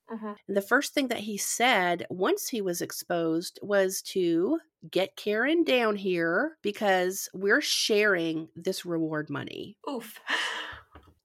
And 0.47 0.57
the 0.57 0.63
first 0.63 0.95
thing 0.95 1.09
that 1.09 1.19
he 1.19 1.37
said 1.37 2.07
once 2.09 2.49
he 2.49 2.63
was 2.63 2.81
exposed 2.81 3.59
was 3.63 4.01
to 4.03 4.59
get 4.91 5.17
Karen 5.17 5.65
down 5.65 5.97
here 5.97 6.57
because 6.63 7.29
we're 7.35 7.61
sharing 7.61 8.49
this 8.57 8.87
reward 8.87 9.29
money. 9.29 9.77
Oof. 9.91 10.19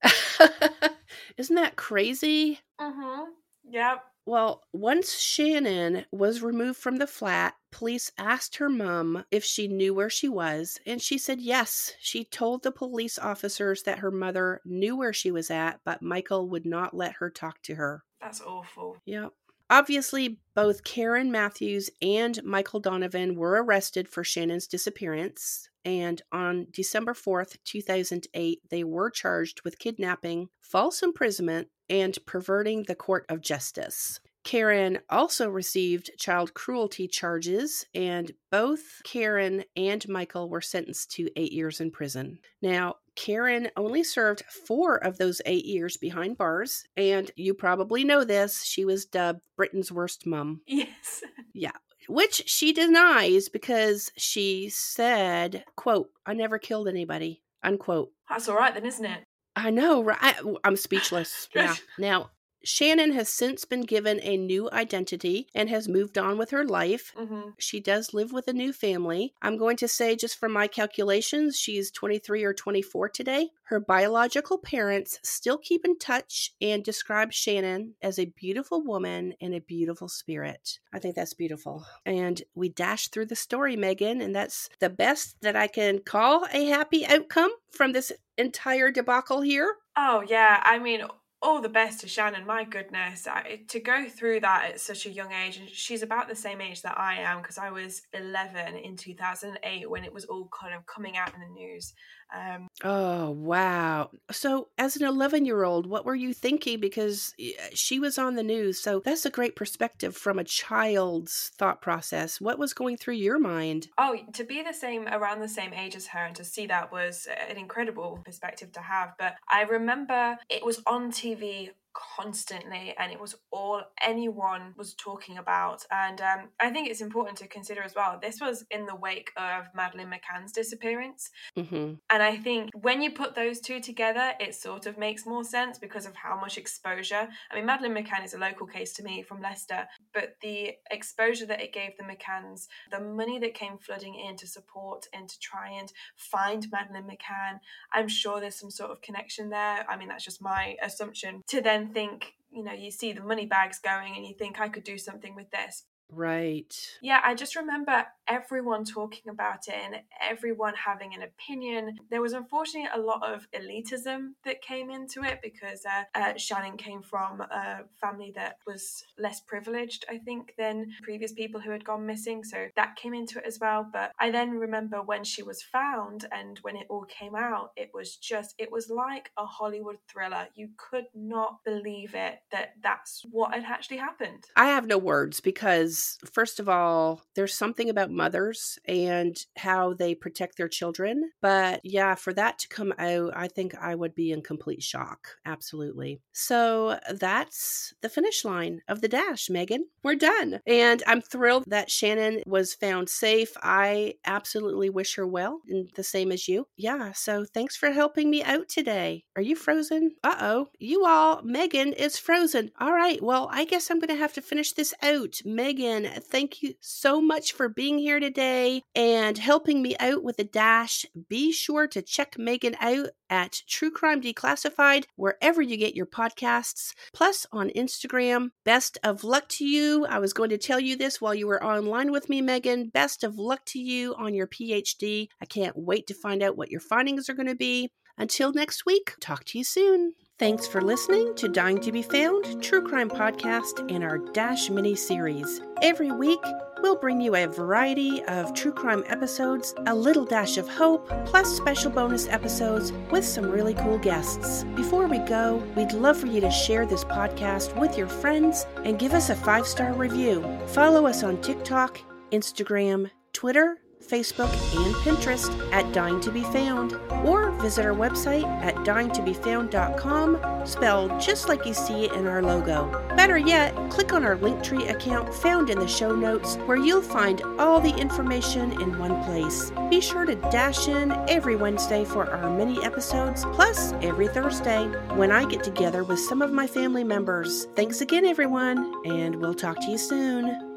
Isn't 1.38 1.56
that 1.56 1.76
crazy? 1.78 2.60
mm-hmm. 2.80 3.24
Yep. 3.70 4.04
Well, 4.26 4.64
once 4.72 5.20
Shannon 5.20 6.06
was 6.12 6.42
removed 6.42 6.80
from 6.80 6.98
the 6.98 7.08
flat, 7.08 7.56
police 7.72 8.12
asked 8.18 8.56
her 8.58 8.70
mom 8.70 9.26
if 9.32 9.44
she 9.44 9.68
knew 9.68 9.94
where 9.94 10.10
she 10.10 10.30
was, 10.30 10.80
and 10.86 11.02
she 11.02 11.18
said 11.18 11.42
yes. 11.42 11.94
She 12.00 12.24
told 12.24 12.64
the 12.64 12.72
police 12.72 13.20
officers 13.20 13.84
that 13.84 14.00
her 14.00 14.12
mother 14.12 14.62
knew 14.64 14.96
where 14.96 15.14
she 15.14 15.30
was 15.30 15.52
at, 15.52 15.82
but 15.84 16.02
Michael 16.02 16.50
would 16.50 16.66
not 16.66 16.94
let 16.94 17.14
her 17.14 17.30
talk 17.30 17.62
to 17.64 17.76
her. 17.76 18.06
That's 18.22 18.40
awful. 18.40 18.98
Yep. 19.06 19.34
Obviously, 19.70 20.40
both 20.56 20.84
Karen 20.84 21.32
Matthews 21.32 21.90
and 22.02 22.42
Michael 22.44 22.80
Donovan 22.80 23.36
were 23.36 23.64
arrested 23.64 24.08
for 24.08 24.24
Shannon's 24.24 24.68
disappearance. 24.68 25.68
And 25.84 26.22
on 26.32 26.68
December 26.72 27.14
4th, 27.14 27.58
2008, 27.66 28.60
they 28.70 28.84
were 28.84 29.10
charged 29.10 29.64
with 29.64 29.80
kidnapping, 29.80 30.50
false 30.62 31.02
imprisonment, 31.02 31.70
and 31.90 32.18
perverting 32.26 32.84
the 32.84 32.96
court 32.96 33.26
of 33.30 33.42
justice. 33.42 34.20
Karen 34.44 35.00
also 35.10 35.50
received 35.50 36.12
child 36.18 36.54
cruelty 36.54 37.08
charges, 37.08 37.86
and 37.96 38.32
both 38.52 39.02
Karen 39.06 39.64
and 39.76 40.08
Michael 40.10 40.50
were 40.50 40.62
sentenced 40.62 41.12
to 41.12 41.30
eight 41.38 41.54
years 41.54 41.80
in 41.80 41.92
prison. 41.92 42.40
Now, 42.62 42.96
Karen 43.16 43.70
only 43.78 44.04
served 44.04 44.44
four 44.50 44.98
of 44.98 45.18
those 45.18 45.42
eight 45.46 45.66
years 45.66 45.98
behind 45.98 46.38
bars, 46.38 46.84
and 46.98 47.32
you 47.36 47.54
probably 47.54 48.04
know 48.04 48.24
this. 48.24 48.64
She 48.64 48.86
was 48.86 49.06
dubbed 49.06 49.42
Britain's 49.56 49.92
worst 49.92 50.26
mum. 50.26 50.62
Yes. 50.68 51.24
Yeah. 51.56 51.72
Which 52.10 52.50
she 52.50 52.74
denies 52.74 53.48
because 53.48 54.12
she 54.18 54.70
said, 54.70 55.64
quote, 55.76 56.10
I 56.26 56.34
never 56.34 56.58
killed 56.58 56.88
anybody, 56.88 57.44
unquote. 57.62 58.10
That's 58.28 58.50
all 58.50 58.56
right 58.56 58.74
then, 58.74 58.88
isn't 58.88 59.06
it? 59.06 59.24
I 59.56 59.70
know, 59.70 60.04
right? 60.04 60.18
I, 60.22 60.36
I'm 60.64 60.76
speechless. 60.76 61.48
yeah. 61.54 61.76
Now, 61.98 62.32
Shannon 62.64 63.12
has 63.14 63.30
since 63.30 63.66
been 63.66 63.82
given 63.82 64.20
a 64.22 64.38
new 64.38 64.70
identity 64.72 65.48
and 65.54 65.70
has 65.70 65.90
moved 65.90 66.18
on 66.18 66.38
with 66.38 66.52
her 66.52 66.64
life. 66.64 67.14
Mm-hmm. 67.18 67.50
She 67.60 67.80
does 67.80 68.14
live 68.14 68.32
with 68.32 68.48
a 68.48 68.54
new 68.54 68.72
family. 68.72 69.34
I'm 69.42 69.58
going 69.58 69.78
to 69.78 69.88
say, 69.88 70.16
just 70.16 70.40
from 70.40 70.54
my 70.54 70.68
calculations, 70.68 71.58
she's 71.58 71.92
23 71.92 72.44
or 72.44 72.54
24 72.54 73.10
today. 73.10 73.50
Her 73.66 73.80
biological 73.80 74.58
parents 74.58 75.20
still 75.24 75.58
keep 75.58 75.84
in 75.84 75.98
touch 75.98 76.52
and 76.62 76.84
describe 76.84 77.34
Shannon 77.34 77.96
as 78.02 78.18
a 78.18 78.32
beautiful 78.38 78.84
woman 78.84 79.34
and 79.42 79.54
a 79.54 79.60
beautiful 79.60 80.08
spirit. 80.08 80.80
I 80.94 81.00
think 81.00 81.16
that's 81.16 81.34
beautiful. 81.34 81.86
And 82.06 82.42
we 82.56 82.70
dash 82.70 83.10
through 83.10 83.26
the 83.26 83.36
story, 83.36 83.76
Megan, 83.76 84.22
and 84.22 84.36
that's 84.36 84.70
the 84.80 84.90
best 84.90 85.38
that 85.42 85.56
I 85.56 85.68
can 85.68 86.00
call 86.00 86.46
a 86.54 86.66
happy 86.66 87.06
outcome 87.06 87.52
from 87.72 87.92
this 87.92 88.12
entire 88.38 88.92
debacle 88.92 89.42
here. 89.42 89.76
Oh, 89.96 90.24
yeah. 90.28 90.62
I 90.64 90.80
mean, 90.80 91.02
all 91.44 91.62
the 91.62 91.70
best 91.70 92.00
to 92.00 92.08
Shannon. 92.08 92.48
My 92.48 92.64
goodness, 92.64 93.28
I, 93.28 93.60
to 93.68 93.80
go 93.82 94.08
through 94.08 94.40
that 94.40 94.72
at 94.72 94.80
such 94.80 95.06
a 95.06 95.12
young 95.12 95.34
age, 95.34 95.58
and 95.58 95.70
she's 95.70 96.02
about 96.02 96.30
the 96.30 96.36
same 96.36 96.62
age 96.62 96.82
that 96.84 96.98
I 96.98 97.16
am 97.16 97.42
because 97.42 97.58
I 97.58 97.70
was 97.70 98.04
11 98.14 98.78
in 98.78 98.96
2008 98.96 99.90
when 99.90 100.06
it 100.06 100.14
was 100.14 100.24
all 100.26 100.50
kind 100.58 100.74
of 100.74 100.86
coming 100.86 101.18
out 101.18 101.34
in 101.36 101.42
the 101.42 101.48
news. 101.48 101.94
Um, 102.34 102.68
oh 102.84 103.32
wow! 103.32 104.10
So, 104.32 104.70
as 104.78 104.96
an 104.96 105.06
11 105.06 105.46
year 105.46 105.64
old, 105.64 105.86
what 105.86 106.06
were 106.06 106.16
you 106.16 106.34
thinking? 106.34 106.80
Because 106.80 107.34
she 107.74 108.00
was 108.00 108.18
on 108.18 108.36
the 108.36 108.44
news, 108.44 108.80
so 108.80 109.02
that's 109.04 109.26
a 109.26 109.30
great 109.30 109.56
perspective 109.56 110.16
from 110.16 110.40
a 110.40 110.44
child's 110.44 111.52
thought 111.58 111.82
process. 111.82 112.42
What 112.42 112.60
was 112.60 112.74
going 112.74 112.98
through 112.98 113.16
your 113.16 113.40
mind? 113.40 113.88
Oh, 113.98 114.18
to 114.34 114.44
be 114.44 114.64
the 114.64 114.74
same 114.74 115.08
around 115.08 115.42
the 115.42 115.48
same 115.48 115.74
age 115.74 115.96
as 115.96 116.08
her 116.08 116.26
and 116.26 116.36
to 116.36 116.44
see 116.44 116.68
that 116.68 116.92
was 116.92 117.28
an 117.50 117.58
incredible 117.58 118.20
perspective 118.26 118.72
to 118.74 118.82
have. 118.82 119.14
But 119.18 119.36
I 119.50 119.64
remember 119.64 120.38
it 120.50 120.66
was 120.66 120.82
on 120.86 121.12
TV 121.12 121.72
constantly 121.94 122.94
and 122.98 123.12
it 123.12 123.20
was 123.20 123.36
all 123.52 123.82
anyone 124.04 124.74
was 124.78 124.94
talking 124.94 125.38
about. 125.38 125.86
And 125.92 126.22
um, 126.22 126.50
i 126.60 126.70
think 126.70 126.90
it's 126.90 127.02
important 127.02 127.38
to 127.38 127.48
consider 127.48 127.82
as 127.82 127.96
well 127.96 128.20
this 128.22 128.40
was 128.42 128.66
in 128.72 128.86
the 128.86 128.96
wake 128.96 129.32
of 129.38 129.66
madeleine 129.76 130.10
mccann's 130.10 130.52
disappearance. 130.52 131.30
Mm-hmm. 131.58 131.94
and 132.10 132.24
i 132.24 132.36
think 132.36 132.72
when 132.82 133.02
you 133.02 133.12
put 133.12 133.36
those 133.36 133.60
two 133.60 133.80
together 133.80 134.34
it 134.40 134.56
sort 134.56 134.86
of 134.86 134.98
makes 134.98 135.26
more 135.26 135.44
sense 135.44 135.78
because 135.78 136.06
of 136.06 136.16
how 136.16 136.40
much 136.40 136.58
exposure. 136.58 137.28
I 137.52 137.56
mean 137.56 137.66
madeleine 137.66 137.96
mccann 137.96 138.26
is 138.26 138.34
a 138.34 138.40
local 138.40 138.68
case 138.68 138.94
to 138.94 139.04
me 139.04 139.22
from 139.22 139.42
leicester 139.42 139.88
but 140.14 140.36
the 140.42 140.74
exposure 140.92 141.46
that 141.46 141.62
it 141.62 141.74
gave 141.74 141.98
the 141.98 142.04
mccanns 142.04 142.68
the 142.92 143.00
money 143.00 143.40
that 143.40 143.54
came 143.54 143.78
flooding 143.78 144.16
in 144.16 144.36
to 144.36 144.48
support 144.48 145.08
and 145.14 145.30
to 145.30 145.40
try 145.40 145.70
and 145.70 145.92
find 146.16 146.68
madeleine 146.72 147.04
mccann 147.04 147.60
i'm 147.92 148.08
sure 148.08 148.40
there's 148.40 148.60
some 148.60 148.72
sort 148.72 148.92
of 148.92 149.02
connection 149.02 149.50
there. 149.50 149.86
I 149.90 149.98
mean 149.98 150.08
that's 150.08 150.24
just 150.24 150.42
my 150.42 150.76
assumption. 150.82 151.44
To 151.48 151.62
then 151.62 151.94
think 151.94 152.34
you 152.52 152.64
know 152.64 152.74
you 152.74 152.92
see 152.92 153.14
the 153.14 153.22
money 153.22 153.46
bags 153.46 153.80
going 153.80 154.16
and 154.16 154.26
you 154.26 154.36
think 154.38 154.60
i 154.60 154.70
could 154.70 154.84
do 154.84 154.98
something 154.98 155.36
with 155.36 155.50
this 155.52 155.84
Right. 156.16 156.74
Yeah, 157.02 157.22
I 157.24 157.34
just 157.36 157.56
remember 157.56 158.06
everyone 158.28 158.86
talking 158.86 159.30
about 159.30 159.68
it 159.68 159.76
and 159.76 159.96
everyone 160.22 160.74
having 160.76 161.14
an 161.14 161.24
opinion. 161.24 161.98
There 162.10 162.22
was 162.22 162.34
unfortunately 162.34 162.90
a 162.94 163.00
lot 163.00 163.24
of 163.24 163.48
elitism 163.52 164.34
that 164.46 164.62
came 164.62 164.90
into 164.90 165.24
it 165.24 165.40
because 165.42 165.86
uh, 165.86 166.04
uh, 166.16 166.38
Shannon 166.38 166.78
came 166.78 167.02
from 167.02 167.42
a 167.42 167.82
family 168.00 168.32
that 168.36 168.58
was 168.66 169.04
less 169.18 169.42
privileged, 169.42 170.06
I 170.10 170.20
think, 170.20 170.54
than 170.58 170.92
previous 171.02 171.34
people 171.34 171.60
who 171.60 171.72
had 171.72 171.86
gone 171.86 172.06
missing. 172.06 172.44
So 172.44 172.68
that 172.76 172.96
came 172.96 173.14
into 173.14 173.40
it 173.40 173.46
as 173.46 173.60
well. 173.60 173.88
But 173.92 174.12
I 174.20 174.32
then 174.32 174.52
remember 174.52 175.02
when 175.02 175.24
she 175.24 175.44
was 175.44 175.62
found 175.62 176.26
and 176.32 176.60
when 176.60 176.76
it 176.76 176.88
all 176.90 177.06
came 177.06 177.36
out, 177.36 177.72
it 177.76 177.90
was 177.94 178.16
just, 178.16 178.56
it 178.58 178.72
was 178.72 178.90
like 178.90 179.32
a 179.38 179.46
Hollywood 179.46 179.98
thriller. 180.10 180.48
You 180.56 180.70
could 180.78 181.06
not 181.14 181.58
believe 181.66 182.16
it 182.16 182.40
that 182.52 182.74
that's 182.82 183.26
what 183.32 183.54
had 183.54 183.64
actually 183.66 183.98
happened. 183.98 184.46
I 184.56 184.68
have 184.68 184.88
no 184.88 184.98
words 184.98 185.40
because 185.40 186.03
first 186.32 186.60
of 186.60 186.70
all, 186.70 187.22
there's 187.36 187.54
something 187.54 187.90
about 187.90 188.12
mothers 188.12 188.80
and 188.86 189.38
how 189.58 189.94
they 189.94 190.16
protect 190.16 190.58
their 190.58 190.68
children. 190.68 191.32
But 191.42 191.82
yeah, 191.84 192.16
for 192.16 192.34
that 192.34 192.60
to 192.60 192.68
come 192.68 192.94
out, 192.98 193.34
I 193.36 193.48
think 193.48 193.76
I 193.76 193.96
would 193.96 194.16
be 194.16 194.32
in 194.32 194.42
complete 194.42 194.84
shock. 194.84 195.28
Absolutely. 195.46 196.22
So 196.32 197.00
that's 197.12 197.94
the 198.02 198.10
finish 198.10 198.46
line 198.46 198.82
of 198.88 199.02
the 199.02 199.08
dash, 199.08 199.50
Megan. 199.50 199.86
We're 200.04 200.16
done. 200.16 200.60
And 200.66 201.02
I'm 201.08 201.22
thrilled 201.22 201.66
that 201.68 201.92
Shannon 201.92 202.42
was 202.46 202.74
found 202.74 203.10
safe. 203.10 203.52
I 203.62 204.16
absolutely 204.26 204.90
wish 204.90 205.16
her 205.16 205.28
well, 205.28 205.62
and 205.68 205.90
the 205.96 206.04
same 206.04 206.32
as 206.32 206.48
you. 206.48 206.68
Yeah, 206.78 207.12
so 207.14 207.46
thanks 207.46 207.76
for 207.76 207.92
helping 207.92 208.30
me 208.30 208.44
out 208.44 208.70
today. 208.70 209.24
Are 209.36 209.42
you 209.42 209.56
frozen? 209.56 210.16
Uh 210.24 210.36
oh. 210.40 210.68
You 210.80 211.06
all, 211.06 211.42
Megan 211.44 211.94
is 211.94 212.18
frozen. 212.18 212.72
All 212.80 212.94
right, 212.94 213.22
well, 213.22 213.50
I 213.52 213.66
guess 213.66 213.90
I'm 213.90 214.00
going 214.00 214.10
to 214.10 214.16
have 214.16 214.34
to 214.34 214.42
finish 214.42 214.74
this 214.74 214.94
out. 215.02 215.42
Megan 215.46 215.93
Megan. 216.02 216.22
Thank 216.22 216.62
you 216.62 216.74
so 216.80 217.22
much 217.22 217.54
for 217.54 217.70
being 217.70 218.00
here 218.00 218.20
today 218.20 218.82
and 218.96 219.38
helping 219.38 219.82
me 219.82 219.96
out 220.00 220.24
with 220.24 220.38
the 220.38 220.44
dash. 220.44 221.06
Be 221.30 221.52
sure 221.52 221.88
to 221.88 222.02
check 222.02 222.38
Megan 222.38 222.76
out 222.80 223.10
at 223.30 223.62
True 223.68 223.92
Crime 223.92 224.22
Declassified, 224.22 225.06
wherever 225.16 225.62
you 225.62 225.78
get 225.78 225.96
your 225.96 226.06
podcasts, 226.06 226.94
plus 227.14 227.46
on 227.52 227.70
Instagram. 227.70 228.50
Best 228.66 228.98
of 229.04 229.24
luck 229.24 229.48
to 229.50 229.66
you. 229.66 230.06
I 230.06 230.20
was 230.20 230.34
going 230.34 230.50
to 230.50 230.58
tell 230.58 230.80
you 230.80 230.96
this 230.96 231.22
while 231.22 231.36
you 231.36 231.48
were 231.48 231.64
online 231.64 232.12
with 232.12 232.30
me, 232.30 232.42
Megan. 232.42 232.90
Best 232.90 233.24
of 233.24 233.38
luck 233.38 233.66
to 233.68 233.80
you 233.80 234.16
on 234.16 234.34
your 234.34 234.48
PhD. 234.48 235.28
I 235.42 235.46
can't 235.46 235.78
wait 235.78 236.08
to 236.08 236.14
find 236.14 236.42
out 236.42 236.58
what 236.58 236.72
your 236.72 236.82
findings 236.82 237.30
are 237.30 237.36
going 237.36 237.48
to 237.48 237.56
be. 237.56 237.90
Until 238.18 238.54
next 238.54 238.86
week, 238.86 239.16
talk 239.20 239.44
to 239.46 239.58
you 239.58 239.64
soon. 239.64 240.14
Thanks 240.44 240.68
for 240.68 240.82
listening 240.82 241.34
to 241.36 241.48
Dying 241.48 241.80
to 241.80 241.90
Be 241.94 242.02
Found, 242.02 242.62
True 242.62 242.82
Crime 242.82 243.10
Podcast, 243.10 243.90
and 243.90 244.04
our 244.04 244.18
Dash 244.18 244.70
mini 244.70 244.94
series. 244.94 245.62
Every 245.82 246.12
week, 246.12 246.42
we'll 246.82 246.98
bring 246.98 247.22
you 247.22 247.34
a 247.34 247.46
variety 247.46 248.22
of 248.24 248.54
true 248.54 248.74
crime 248.74 249.06
episodes, 249.08 249.74
a 249.88 249.96
little 249.96 250.26
dash 250.26 250.58
of 250.58 250.68
hope, 250.68 251.08
plus 251.26 251.48
special 251.48 251.92
bonus 251.92 252.28
episodes 252.28 252.92
with 253.10 253.24
some 253.24 253.50
really 253.50 253.74
cool 253.74 253.98
guests. 253.98 254.66
Before 254.76 255.08
we 255.08 255.20
go, 255.20 255.64
we'd 255.78 255.94
love 255.94 256.18
for 256.18 256.28
you 256.28 256.42
to 256.42 256.52
share 256.52 256.86
this 256.86 257.06
podcast 257.06 257.80
with 257.80 257.98
your 257.98 258.10
friends 258.10 258.68
and 258.84 259.00
give 259.00 259.14
us 259.14 259.30
a 259.30 259.36
five 259.36 259.66
star 259.66 259.94
review. 259.94 260.44
Follow 260.68 261.06
us 261.06 261.24
on 261.24 261.40
TikTok, 261.42 262.02
Instagram, 262.34 263.10
Twitter, 263.32 263.78
Facebook, 264.04 264.52
and 264.86 264.94
Pinterest 264.96 265.50
at 265.72 265.94
Dying 265.94 266.20
to 266.22 266.32
Be 266.32 266.44
Found, 266.44 266.94
or 267.26 267.52
visit 267.62 267.86
our 267.86 267.94
website 267.94 268.44
at 268.62 268.76
dyingtobefound.com, 268.76 270.66
spelled 270.66 271.20
just 271.20 271.48
like 271.48 271.66
you 271.66 271.74
see 271.74 272.06
it 272.06 272.14
in 272.14 272.28
our 272.28 272.42
logo. 272.42 272.92
Better 273.16 273.38
yet, 273.38 273.74
click 273.90 274.14
on 274.14 274.24
our 274.24 274.36
Linktree 274.36 274.90
account 274.90 275.34
found 275.34 275.70
in 275.70 275.80
the 275.80 275.88
show 275.88 276.16
notes 276.16 276.56
where 276.66 276.78
you'll 276.78 277.02
find 277.02 277.42
all 277.58 277.80
the 277.80 277.96
information 277.96 278.82
in 278.82 278.98
one 278.98 279.24
place. 279.24 279.72
Be 279.90 280.02
sure 280.02 280.26
to 280.26 280.36
dash 280.36 280.88
in 280.88 281.12
every 281.30 281.56
Wednesday 281.56 282.06
for 282.06 282.30
our 282.30 282.50
mini 282.50 282.84
episodes, 282.84 283.46
plus 283.54 283.94
every 284.02 284.28
Thursday 284.28 284.88
when 285.16 285.32
I 285.32 285.46
get 285.46 285.64
together 285.64 286.04
with 286.04 286.20
some 286.20 286.42
of 286.42 286.52
my 286.52 286.68
family 286.68 287.04
members. 287.04 287.66
Thanks 287.76 288.02
again, 288.02 288.26
everyone, 288.26 288.94
and 289.06 289.36
we'll 289.36 289.54
talk 289.54 289.80
to 289.82 289.92
you 289.92 289.98
soon. 289.98 290.73